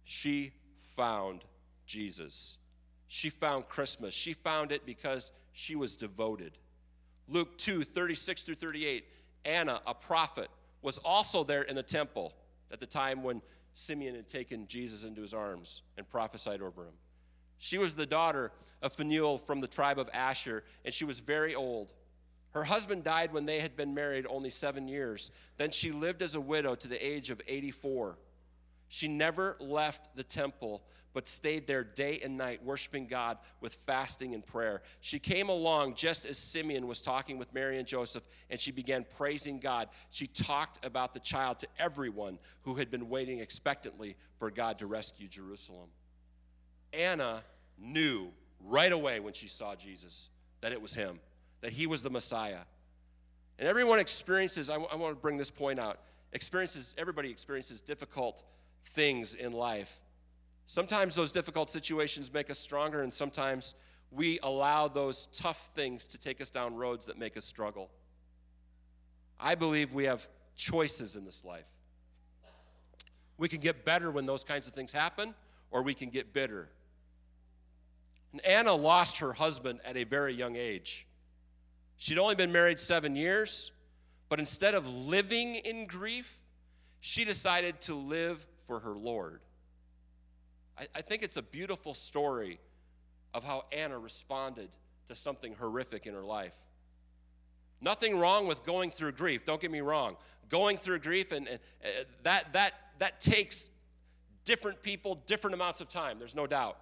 She 0.04 0.54
found 0.78 1.42
Jesus. 1.86 2.59
She 3.10 3.30
found 3.32 3.68
Christmas. 3.68 4.14
She 4.14 4.34
found 4.34 4.72
it 4.72 4.86
because 4.86 5.32
she 5.52 5.76
was 5.76 5.98
devoted. 5.98 6.54
Luke 7.28 7.58
2 7.58 7.82
36 7.82 8.44
through 8.44 8.56
38. 8.56 9.04
Anna, 9.46 9.82
a 9.86 9.96
prophet, 9.96 10.48
was 10.84 11.00
also 11.00 11.44
there 11.44 11.64
in 11.64 11.76
the 11.76 11.84
temple 11.84 12.34
at 12.72 12.80
the 12.80 12.86
time 12.86 13.24
when 13.24 13.42
Simeon 13.74 14.16
had 14.16 14.28
taken 14.28 14.68
Jesus 14.68 15.06
into 15.06 15.22
his 15.22 15.34
arms 15.34 15.82
and 15.98 16.08
prophesied 16.08 16.62
over 16.62 16.84
him. 16.84 16.94
She 17.58 17.80
was 17.80 17.96
the 17.96 18.06
daughter 18.06 18.52
of 18.82 18.94
Phanuel 18.94 19.40
from 19.40 19.60
the 19.60 19.68
tribe 19.68 19.98
of 19.98 20.08
Asher, 20.14 20.64
and 20.86 20.94
she 20.94 21.04
was 21.04 21.20
very 21.20 21.56
old. 21.56 21.92
Her 22.52 22.64
husband 22.64 23.04
died 23.04 23.34
when 23.34 23.48
they 23.48 23.60
had 23.60 23.76
been 23.76 23.96
married 23.96 24.28
only 24.30 24.52
seven 24.52 24.88
years. 24.88 25.32
Then 25.58 25.72
she 25.72 25.92
lived 25.92 26.22
as 26.22 26.36
a 26.36 26.42
widow 26.42 26.76
to 26.76 26.88
the 26.88 27.06
age 27.06 27.32
of 27.32 27.42
84. 27.48 28.20
She 28.88 29.08
never 29.08 29.58
left 29.60 30.16
the 30.16 30.24
temple, 30.24 30.84
but 31.14 31.28
stayed 31.28 31.68
there 31.68 31.84
day 31.84 32.20
and 32.24 32.38
night, 32.38 32.64
worshiping 32.64 33.08
God 33.08 33.38
with 33.62 33.74
fasting 33.74 34.34
and 34.34 34.46
prayer. 34.46 34.82
She 35.02 35.20
came 35.20 35.50
along 35.50 35.96
just 35.96 36.26
as 36.26 36.38
Simeon 36.38 36.88
was 36.88 37.02
talking 37.02 37.38
with 37.38 37.54
Mary 37.54 37.78
and 37.78 37.88
Joseph, 37.88 38.26
and 38.50 38.60
she 38.60 38.72
began 38.72 39.06
praising 39.18 39.60
God. 39.60 39.90
She 40.10 40.28
talked 40.28 40.86
about 40.86 41.14
the 41.14 41.20
child 41.20 41.60
to 41.60 41.68
everyone 41.78 42.38
who 42.62 42.76
had 42.76 42.92
been 42.92 43.10
waiting 43.10 43.40
expectantly 43.40 44.16
for 44.38 44.52
God 44.52 44.80
to 44.80 44.88
rescue 44.88 45.28
Jerusalem. 45.28 45.90
Anna 46.94 47.44
knew 47.78 48.32
right 48.66 48.92
away 48.92 49.20
when 49.20 49.34
she 49.34 49.48
saw 49.48 49.76
Jesus 49.76 50.30
that 50.62 50.72
it 50.72 50.82
was 50.82 50.94
him, 50.94 51.20
that 51.62 51.72
he 51.72 51.88
was 51.88 52.02
the 52.02 52.10
Messiah. 52.10 52.60
And 53.58 53.68
everyone 53.68 54.00
experiences, 54.00 54.70
I, 54.70 54.74
w- 54.74 54.90
I 54.92 54.96
want 54.96 55.16
to 55.16 55.22
bring 55.22 55.38
this 55.38 55.52
point 55.52 55.80
out, 55.80 56.00
experiences, 56.34 56.96
everybody 56.98 57.30
experiences 57.30 57.82
difficult 57.82 58.44
things 58.86 59.36
in 59.36 59.52
life. 59.52 60.00
Sometimes 60.70 61.16
those 61.16 61.32
difficult 61.32 61.68
situations 61.68 62.32
make 62.32 62.52
us 62.52 62.60
stronger, 62.60 63.02
and 63.02 63.12
sometimes 63.12 63.74
we 64.12 64.38
allow 64.44 64.88
those 64.88 65.26
tough 65.34 65.72
things 65.74 66.06
to 66.06 66.20
take 66.20 66.40
us 66.40 66.52
down 66.52 66.76
roads 66.76 67.08
that 67.08 67.18
make 67.18 67.36
us 67.38 67.44
struggle. 67.44 67.90
I 69.40 69.56
believe 69.56 69.94
we 69.94 70.04
have 70.04 70.28
choices 70.56 71.16
in 71.16 71.26
this 71.26 71.44
life. 71.44 71.66
We 73.40 73.50
can 73.50 73.62
get 73.62 73.84
better 73.84 74.12
when 74.12 74.28
those 74.28 74.44
kinds 74.44 74.68
of 74.68 74.76
things 74.76 74.92
happen, 74.92 75.34
or 75.72 75.82
we 75.82 75.96
can 75.96 76.12
get 76.12 76.34
bitter. 76.34 76.70
And 78.32 78.40
Anna 78.46 78.76
lost 78.76 79.18
her 79.18 79.34
husband 79.34 79.80
at 79.84 79.98
a 79.98 80.04
very 80.04 80.36
young 80.36 80.56
age. 80.56 81.08
She'd 81.98 82.20
only 82.20 82.36
been 82.36 82.52
married 82.52 82.80
seven 82.80 83.16
years, 83.16 83.72
but 84.30 84.38
instead 84.38 84.76
of 84.76 84.88
living 84.88 85.56
in 85.56 85.88
grief, 85.88 86.44
she 87.00 87.26
decided 87.26 87.82
to 87.82 87.96
live 87.96 88.46
for 88.68 88.82
her 88.82 88.94
Lord. 88.94 89.42
I, 90.80 90.88
I 90.96 91.02
think 91.02 91.24
it's 91.24 91.38
a 91.38 91.42
beautiful 91.42 91.94
story 91.94 92.60
of 93.34 93.44
how 93.44 93.66
Anna 93.72 94.00
responded 94.00 94.70
to 95.08 95.16
something 95.16 95.54
horrific 95.56 96.08
in 96.08 96.14
her 96.14 96.24
life. 96.24 96.56
Nothing 97.82 98.20
wrong 98.20 98.48
with 98.48 98.66
going 98.66 98.90
through 98.90 99.14
grief, 99.14 99.46
don't 99.46 99.62
get 99.62 99.72
me 99.72 99.82
wrong. 99.82 100.18
Going 100.50 100.78
through 100.78 101.00
grief, 101.00 101.32
and, 101.32 101.48
and 101.48 101.60
uh, 101.84 102.04
that, 102.24 102.54
that, 102.54 102.74
that 102.98 103.20
takes 103.20 103.70
different 104.46 104.82
people 104.82 105.22
different 105.28 105.54
amounts 105.54 105.80
of 105.80 105.90
time, 105.90 106.18
there's 106.18 106.36
no 106.36 106.48
doubt. 106.48 106.78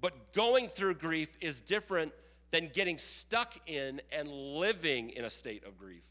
But 0.00 0.32
going 0.32 0.66
through 0.66 0.94
grief 0.94 1.36
is 1.40 1.60
different 1.60 2.12
than 2.50 2.68
getting 2.72 2.98
stuck 2.98 3.54
in 3.66 4.00
and 4.12 4.28
living 4.28 5.10
in 5.10 5.24
a 5.24 5.30
state 5.30 5.64
of 5.64 5.78
grief. 5.78 6.04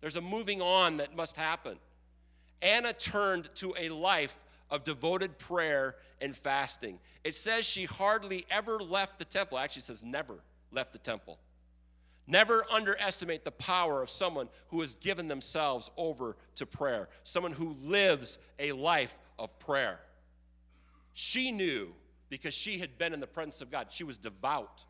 There's 0.00 0.16
a 0.16 0.20
moving 0.20 0.62
on 0.62 0.96
that 0.96 1.14
must 1.14 1.36
happen. 1.36 1.76
Anna 2.62 2.92
turned 2.92 3.54
to 3.56 3.74
a 3.78 3.90
life 3.90 4.42
of 4.72 4.82
devoted 4.84 5.38
prayer 5.38 5.94
and 6.22 6.34
fasting. 6.34 6.98
It 7.22 7.34
says 7.34 7.68
she 7.68 7.84
hardly 7.84 8.46
ever 8.50 8.78
left 8.78 9.18
the 9.18 9.24
temple. 9.26 9.58
Actually, 9.58 9.82
says 9.82 10.02
never 10.02 10.38
left 10.72 10.92
the 10.92 10.98
temple. 10.98 11.38
Never 12.26 12.64
underestimate 12.72 13.44
the 13.44 13.50
power 13.50 14.00
of 14.00 14.08
someone 14.08 14.48
who 14.68 14.80
has 14.80 14.94
given 14.94 15.28
themselves 15.28 15.90
over 15.98 16.36
to 16.54 16.64
prayer, 16.64 17.10
someone 17.22 17.52
who 17.52 17.76
lives 17.84 18.38
a 18.58 18.72
life 18.72 19.18
of 19.38 19.56
prayer. 19.58 20.00
She 21.12 21.52
knew 21.52 21.92
because 22.30 22.54
she 22.54 22.78
had 22.78 22.96
been 22.96 23.12
in 23.12 23.20
the 23.20 23.26
presence 23.26 23.60
of 23.60 23.70
God. 23.70 23.88
She 23.90 24.04
was 24.04 24.16
devout, 24.16 24.84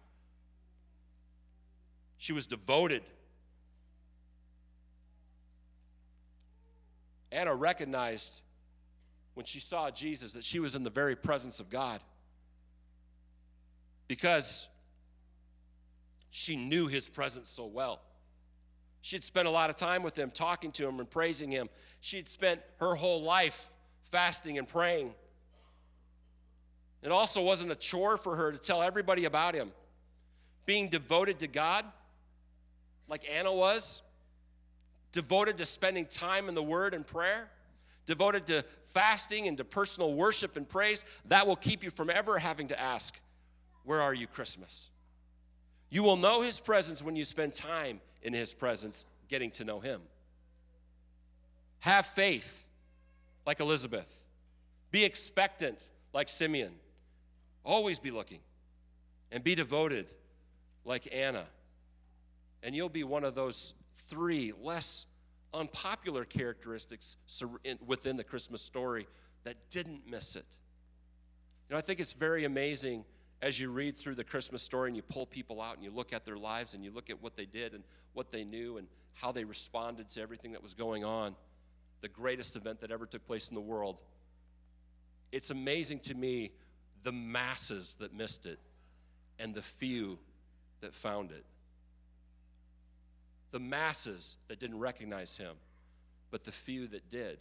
she 2.19 2.33
was 2.33 2.47
devoted. 2.47 3.03
Anna 7.33 7.55
recognized 7.55 8.43
when 9.35 9.47
she 9.47 9.61
saw 9.61 9.91
Jesus 9.91 10.35
that 10.35 10.45
she 10.45 10.61
was 10.61 10.75
in 10.75 10.83
the 10.83 10.91
very 10.91 11.17
presence 11.17 11.61
of 11.61 11.71
God 11.71 12.01
because 14.09 14.69
she 16.31 16.57
knew 16.57 16.87
his 16.87 17.09
presence 17.09 17.49
so 17.49 17.67
well. 17.67 18.01
She'd 19.01 19.25
spent 19.25 19.49
a 19.49 19.51
lot 19.51 19.69
of 19.69 19.77
time 19.77 20.03
with 20.03 20.17
him, 20.17 20.31
talking 20.31 20.71
to 20.73 20.87
him 20.87 21.01
and 21.01 21.11
praising 21.11 21.51
him. 21.51 21.69
She'd 22.01 22.29
spent 22.29 22.61
her 22.79 22.95
whole 22.95 23.23
life 23.23 23.69
fasting 24.11 24.59
and 24.59 24.69
praying. 24.69 25.13
It 27.03 27.11
also 27.11 27.43
wasn't 27.43 27.73
a 27.73 27.75
chore 27.75 28.17
for 28.17 28.37
her 28.37 28.53
to 28.53 28.59
tell 28.59 28.81
everybody 28.81 29.25
about 29.25 29.55
him. 29.55 29.73
Being 30.67 30.89
devoted 30.89 31.41
to 31.41 31.49
God, 31.49 31.85
like 33.09 33.29
Anna 33.29 33.53
was, 33.53 34.03
devoted 35.11 35.59
to 35.59 35.65
spending 35.65 36.07
time 36.07 36.49
in 36.49 36.55
the 36.55 36.63
Word 36.63 36.95
and 36.95 37.05
prayer, 37.05 37.51
devoted 38.07 38.47
to 38.47 38.65
fasting 38.83 39.49
and 39.49 39.57
to 39.59 39.65
personal 39.65 40.15
worship 40.15 40.57
and 40.57 40.69
praise, 40.69 41.05
that 41.27 41.47
will 41.47 41.57
keep 41.57 41.83
you 41.83 41.91
from 41.91 42.11
ever 42.11 42.39
having 42.39 42.69
to 42.69 42.81
ask, 42.81 43.21
Where 43.85 44.01
are 44.01 44.15
you, 44.15 44.27
Christmas? 44.27 44.91
You 45.91 46.03
will 46.03 46.17
know 46.17 46.43
His 46.43 46.61
presence 46.61 47.03
when 47.03 47.17
you 47.17 47.25
spend 47.25 47.55
time 47.55 48.01
in 48.23 48.33
His 48.33 48.55
presence, 48.55 49.05
getting 49.29 49.51
to 49.53 49.65
know 49.65 49.81
Him. 49.81 50.01
Have 51.81 52.07
faith, 52.07 52.67
like 53.47 53.61
Elizabeth. 53.61 54.25
Be 54.91 55.05
expectant, 55.05 55.91
like 56.13 56.29
Simeon. 56.29 56.73
Always 57.65 57.99
be 57.99 58.11
looking. 58.11 58.41
And 59.31 59.43
be 59.43 59.55
devoted, 59.55 60.07
like 60.85 61.09
Anna. 61.13 61.45
And 62.63 62.75
you'll 62.75 62.89
be 62.89 63.05
one 63.05 63.25
of 63.25 63.35
those 63.35 63.75
three 63.95 64.53
less 64.63 65.07
unpopular 65.55 66.25
characteristics 66.25 67.17
within 67.87 68.17
the 68.17 68.25
Christmas 68.25 68.63
story 68.63 69.07
that 69.45 69.57
didn't 69.71 70.09
miss 70.09 70.37
it. 70.37 70.59
You 71.69 71.75
know, 71.75 71.79
I 71.79 71.83
think 71.83 72.01
it's 72.01 72.13
very 72.13 72.45
amazing 72.45 73.05
as 73.41 73.61
you 73.61 73.71
read 73.71 73.97
through 73.97 74.15
the 74.15 74.25
Christmas 74.25 74.63
story 74.63 74.89
and 74.89 74.97
you 74.97 75.03
pull 75.03 75.27
people 75.27 75.61
out 75.61 75.75
and 75.75 75.85
you 75.85 75.91
look 75.91 76.13
at 76.13 76.25
their 76.25 76.37
lives 76.37 76.75
and 76.75 76.85
you 76.85 76.91
look 76.93 77.11
at 77.11 77.21
what 77.23 77.37
they 77.37 77.45
did 77.45 77.75
and 77.75 77.83
what 78.13 78.31
they 78.31 78.45
knew 78.45 78.79
and 78.79 78.87
how 79.15 79.33
they 79.33 79.45
responded 79.45 80.09
to 80.11 80.21
everything 80.21 80.53
that 80.53 80.63
was 80.63 80.75
going 80.75 81.05
on, 81.05 81.35
the 82.01 82.09
greatest 82.09 82.57
event 82.57 82.81
that 82.81 82.91
ever 82.91 83.05
took 83.05 83.27
place 83.27 83.49
in 83.49 83.55
the 83.55 83.61
world. 83.61 84.01
It's 85.33 85.51
amazing 85.51 86.01
to 86.01 86.15
me 86.15 86.53
the 87.03 87.13
masses 87.13 87.97
that 87.97 88.15
missed 88.15 88.47
it 88.47 88.61
and 89.39 89.55
the 89.55 89.63
few 89.63 90.19
that 90.81 90.95
found 90.95 91.33
it 91.33 91.45
the 93.53 93.61
masses 93.61 94.39
that 94.49 94.59
didn't 94.59 94.79
recognize 94.79 95.37
him, 95.37 95.55
but 96.31 96.45
the 96.45 96.53
few 96.53 96.89
that 96.89 97.09
did. 97.11 97.39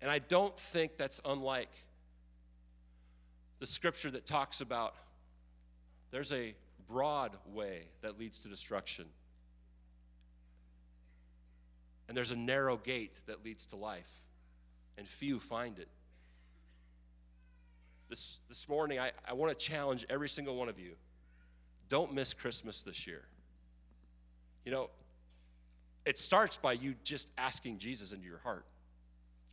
And 0.00 0.10
I 0.10 0.18
don't 0.18 0.58
think 0.58 0.96
that's 0.96 1.20
unlike 1.24 1.70
the 3.58 3.66
scripture 3.66 4.10
that 4.12 4.24
talks 4.24 4.62
about 4.62 4.94
there's 6.10 6.32
a 6.32 6.54
broad 6.88 7.36
way 7.52 7.82
that 8.00 8.18
leads 8.18 8.40
to 8.40 8.48
destruction, 8.48 9.04
and 12.08 12.16
there's 12.16 12.32
a 12.32 12.36
narrow 12.36 12.76
gate 12.76 13.20
that 13.26 13.44
leads 13.44 13.66
to 13.66 13.76
life, 13.76 14.22
and 14.98 15.06
few 15.06 15.38
find 15.38 15.78
it. 15.78 15.88
This, 18.08 18.40
this 18.48 18.68
morning, 18.68 18.98
I, 18.98 19.12
I 19.28 19.34
want 19.34 19.56
to 19.56 19.64
challenge 19.66 20.04
every 20.10 20.28
single 20.28 20.56
one 20.56 20.68
of 20.68 20.80
you 20.80 20.94
don't 21.88 22.14
miss 22.14 22.32
Christmas 22.32 22.82
this 22.82 23.06
year. 23.06 23.24
You 24.64 24.72
know, 24.72 24.90
it 26.04 26.18
starts 26.18 26.56
by 26.56 26.72
you 26.72 26.94
just 27.04 27.30
asking 27.38 27.78
Jesus 27.78 28.12
into 28.12 28.26
your 28.26 28.38
heart. 28.38 28.64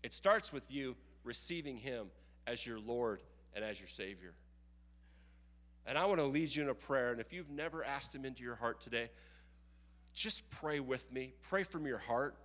It 0.04 0.14
starts 0.14 0.54
with 0.54 0.72
you 0.72 0.96
receiving 1.24 1.78
Him 1.78 2.08
as 2.46 2.66
your 2.66 2.80
Lord 2.80 3.22
and 3.54 3.64
as 3.64 3.80
your 3.80 3.90
Savior. 3.90 4.34
And 5.86 5.98
I 5.98 6.06
want 6.06 6.20
to 6.20 6.26
lead 6.26 6.54
you 6.54 6.64
in 6.64 6.70
a 6.70 6.76
prayer. 6.76 7.12
And 7.12 7.22
if 7.22 7.32
you've 7.32 7.50
never 7.50 7.84
asked 7.84 8.14
Him 8.14 8.26
into 8.26 8.44
your 8.44 8.56
heart 8.56 8.82
today, 8.82 9.10
just 10.14 10.50
pray 10.50 10.80
with 10.80 11.12
me. 11.12 11.34
Pray 11.44 11.64
from 11.64 11.86
your 11.86 11.98
heart. 11.98 12.36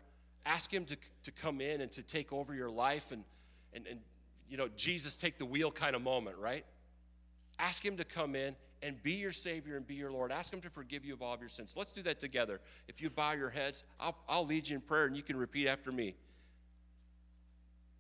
Ask 0.46 0.72
Him 0.72 0.84
to, 0.86 0.96
to 1.24 1.32
come 1.32 1.60
in 1.60 1.80
and 1.80 1.90
to 1.92 2.02
take 2.02 2.32
over 2.32 2.54
your 2.54 2.70
life 2.70 3.12
and, 3.12 3.24
and, 3.72 3.86
and, 3.86 4.00
you 4.48 4.56
know, 4.56 4.68
Jesus 4.76 5.16
take 5.16 5.38
the 5.38 5.46
wheel 5.46 5.70
kind 5.70 5.96
of 5.96 6.02
moment, 6.02 6.36
right? 6.36 6.64
Ask 7.58 7.84
Him 7.84 7.96
to 7.96 8.04
come 8.04 8.36
in 8.36 8.54
and 8.82 9.00
be 9.02 9.12
your 9.12 9.32
Savior 9.32 9.76
and 9.76 9.86
be 9.86 9.94
your 9.94 10.10
Lord. 10.10 10.32
Ask 10.32 10.52
Him 10.52 10.60
to 10.62 10.70
forgive 10.70 11.04
you 11.04 11.14
of 11.14 11.22
all 11.22 11.32
of 11.32 11.40
your 11.40 11.48
sins. 11.48 11.76
Let's 11.76 11.92
do 11.92 12.02
that 12.02 12.18
together. 12.20 12.60
If 12.88 13.00
you 13.00 13.10
bow 13.10 13.32
your 13.32 13.50
heads, 13.50 13.84
I'll, 14.00 14.16
I'll 14.28 14.44
lead 14.44 14.68
you 14.68 14.76
in 14.76 14.82
prayer 14.82 15.06
and 15.06 15.16
you 15.16 15.22
can 15.22 15.36
repeat 15.36 15.68
after 15.68 15.92
me. 15.92 16.16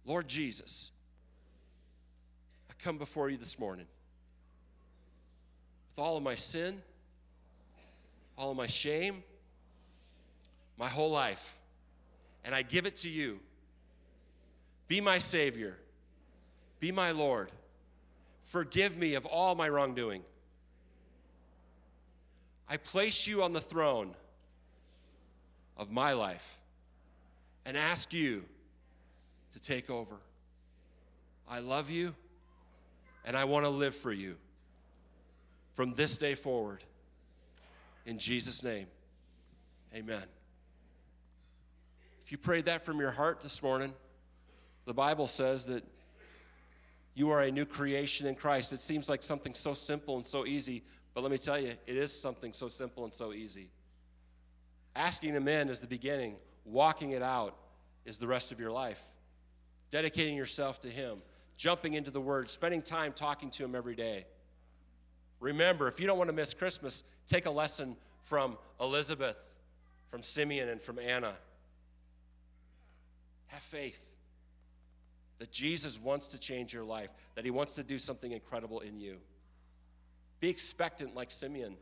Lord 0.04 0.26
Jesus, 0.26 0.90
I 2.68 2.74
come 2.82 2.98
before 2.98 3.30
you 3.30 3.36
this 3.36 3.58
morning 3.58 3.86
with 5.88 5.98
all 5.98 6.16
of 6.16 6.22
my 6.22 6.34
sin, 6.34 6.82
all 8.36 8.50
of 8.50 8.56
my 8.56 8.66
shame, 8.66 9.22
my 10.76 10.88
whole 10.88 11.10
life, 11.10 11.56
and 12.44 12.54
I 12.54 12.62
give 12.62 12.86
it 12.86 12.96
to 12.96 13.08
you. 13.08 13.38
Be 14.88 15.00
my 15.00 15.18
Savior, 15.18 15.78
be 16.80 16.90
my 16.90 17.12
Lord. 17.12 17.52
Forgive 18.46 18.98
me 18.98 19.14
of 19.14 19.24
all 19.24 19.54
my 19.54 19.68
wrongdoing. 19.68 20.22
I 22.68 22.76
place 22.76 23.26
you 23.26 23.42
on 23.42 23.52
the 23.52 23.60
throne 23.60 24.14
of 25.76 25.90
my 25.90 26.12
life 26.12 26.58
and 27.64 27.76
ask 27.76 28.12
you 28.12 28.44
to 29.52 29.60
take 29.60 29.90
over. 29.90 30.16
I 31.48 31.58
love 31.58 31.90
you 31.90 32.14
and 33.24 33.36
I 33.36 33.44
want 33.44 33.64
to 33.64 33.70
live 33.70 33.94
for 33.94 34.12
you 34.12 34.36
from 35.74 35.94
this 35.94 36.16
day 36.16 36.34
forward. 36.34 36.82
In 38.06 38.18
Jesus' 38.18 38.62
name, 38.62 38.86
amen. 39.94 40.24
If 42.24 42.32
you 42.32 42.38
prayed 42.38 42.64
that 42.66 42.84
from 42.84 42.98
your 42.98 43.10
heart 43.10 43.40
this 43.40 43.62
morning, 43.62 43.92
the 44.86 44.94
Bible 44.94 45.26
says 45.26 45.66
that 45.66 45.84
you 47.14 47.30
are 47.30 47.42
a 47.42 47.50
new 47.50 47.64
creation 47.64 48.26
in 48.26 48.34
Christ. 48.34 48.72
It 48.72 48.80
seems 48.80 49.08
like 49.08 49.22
something 49.22 49.54
so 49.54 49.74
simple 49.74 50.16
and 50.16 50.24
so 50.24 50.46
easy, 50.46 50.82
but 51.14 51.22
let 51.22 51.30
me 51.30 51.38
tell 51.38 51.58
you, 51.58 51.74
it 51.86 51.96
is 51.96 52.12
something 52.12 52.52
so 52.52 52.68
simple 52.68 53.04
and 53.04 53.12
so 53.12 53.32
easy. 53.32 53.68
Asking 54.96 55.34
Him 55.34 55.48
in 55.48 55.68
is 55.68 55.80
the 55.80 55.86
beginning, 55.86 56.36
walking 56.64 57.10
it 57.10 57.22
out 57.22 57.56
is 58.04 58.18
the 58.18 58.26
rest 58.26 58.52
of 58.52 58.60
your 58.60 58.70
life. 58.70 59.02
Dedicating 59.90 60.36
yourself 60.36 60.80
to 60.80 60.88
Him, 60.88 61.18
jumping 61.56 61.94
into 61.94 62.10
the 62.10 62.20
Word, 62.20 62.48
spending 62.48 62.82
time 62.82 63.12
talking 63.12 63.50
to 63.50 63.64
Him 63.64 63.74
every 63.74 63.94
day. 63.94 64.26
Remember, 65.40 65.88
if 65.88 66.00
you 66.00 66.06
don't 66.06 66.18
want 66.18 66.28
to 66.28 66.36
miss 66.36 66.54
Christmas, 66.54 67.04
take 67.26 67.46
a 67.46 67.50
lesson 67.50 67.96
from 68.22 68.56
Elizabeth, 68.80 69.36
from 70.08 70.22
Simeon, 70.22 70.68
and 70.68 70.80
from 70.80 70.98
Anna. 70.98 71.32
Have 73.48 73.62
faith 73.62 74.10
that 75.38 75.50
Jesus 75.50 76.00
wants 76.00 76.28
to 76.28 76.38
change 76.38 76.72
your 76.72 76.84
life, 76.84 77.10
that 77.34 77.44
He 77.44 77.50
wants 77.50 77.74
to 77.74 77.82
do 77.82 77.98
something 77.98 78.32
incredible 78.32 78.80
in 78.80 78.98
you. 78.98 79.16
Be 80.42 80.48
expectant 80.48 81.14
like 81.14 81.30
Simeon. 81.30 81.76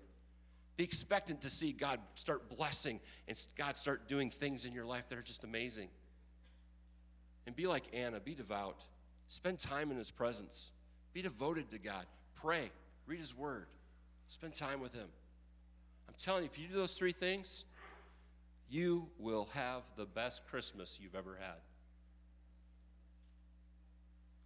Be 0.76 0.84
expectant 0.84 1.40
to 1.40 1.48
see 1.48 1.72
God 1.72 1.98
start 2.14 2.54
blessing 2.54 3.00
and 3.26 3.46
God 3.56 3.74
start 3.74 4.06
doing 4.06 4.28
things 4.28 4.66
in 4.66 4.74
your 4.74 4.84
life 4.84 5.08
that 5.08 5.18
are 5.18 5.22
just 5.22 5.44
amazing. 5.44 5.88
And 7.46 7.56
be 7.56 7.66
like 7.66 7.84
Anna, 7.94 8.20
be 8.20 8.34
devout. 8.34 8.84
Spend 9.28 9.58
time 9.58 9.90
in 9.90 9.96
His 9.96 10.10
presence. 10.10 10.72
Be 11.14 11.22
devoted 11.22 11.70
to 11.70 11.78
God. 11.78 12.04
Pray. 12.34 12.70
Read 13.06 13.18
His 13.18 13.34
Word. 13.34 13.66
Spend 14.28 14.52
time 14.52 14.82
with 14.82 14.92
Him. 14.92 15.08
I'm 16.06 16.14
telling 16.18 16.42
you, 16.42 16.50
if 16.52 16.58
you 16.58 16.68
do 16.68 16.74
those 16.74 16.92
three 16.92 17.12
things, 17.12 17.64
you 18.68 19.08
will 19.18 19.48
have 19.54 19.84
the 19.96 20.04
best 20.04 20.46
Christmas 20.48 21.00
you've 21.02 21.14
ever 21.14 21.38
had. 21.40 21.56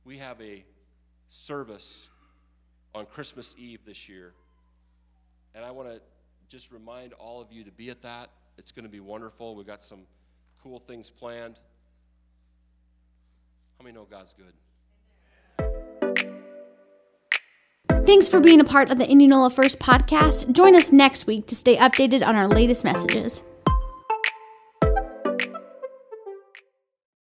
We 0.04 0.18
have 0.18 0.40
a 0.40 0.64
service 1.26 2.06
on 2.94 3.06
Christmas 3.06 3.54
Eve 3.58 3.80
this 3.84 4.08
year. 4.08 4.32
And 5.54 5.64
I 5.64 5.70
want 5.70 5.88
to 5.88 6.00
just 6.48 6.72
remind 6.72 7.12
all 7.14 7.40
of 7.40 7.50
you 7.50 7.64
to 7.64 7.70
be 7.70 7.90
at 7.90 8.02
that. 8.02 8.30
It's 8.58 8.70
going 8.70 8.84
to 8.84 8.90
be 8.90 9.00
wonderful. 9.00 9.56
We've 9.56 9.66
got 9.66 9.82
some 9.82 10.00
cool 10.62 10.78
things 10.78 11.10
planned. 11.10 11.58
How 13.78 13.84
many 13.84 13.94
know 13.94 14.06
God's 14.08 14.34
good? 14.34 14.52
Thanks 18.06 18.28
for 18.28 18.38
being 18.38 18.60
a 18.60 18.64
part 18.64 18.90
of 18.90 18.98
the 18.98 19.08
Indianola 19.08 19.50
First 19.50 19.78
podcast. 19.80 20.52
Join 20.52 20.76
us 20.76 20.92
next 20.92 21.26
week 21.26 21.46
to 21.48 21.56
stay 21.56 21.76
updated 21.76 22.24
on 22.24 22.36
our 22.36 22.46
latest 22.46 22.84
messages. 22.84 23.42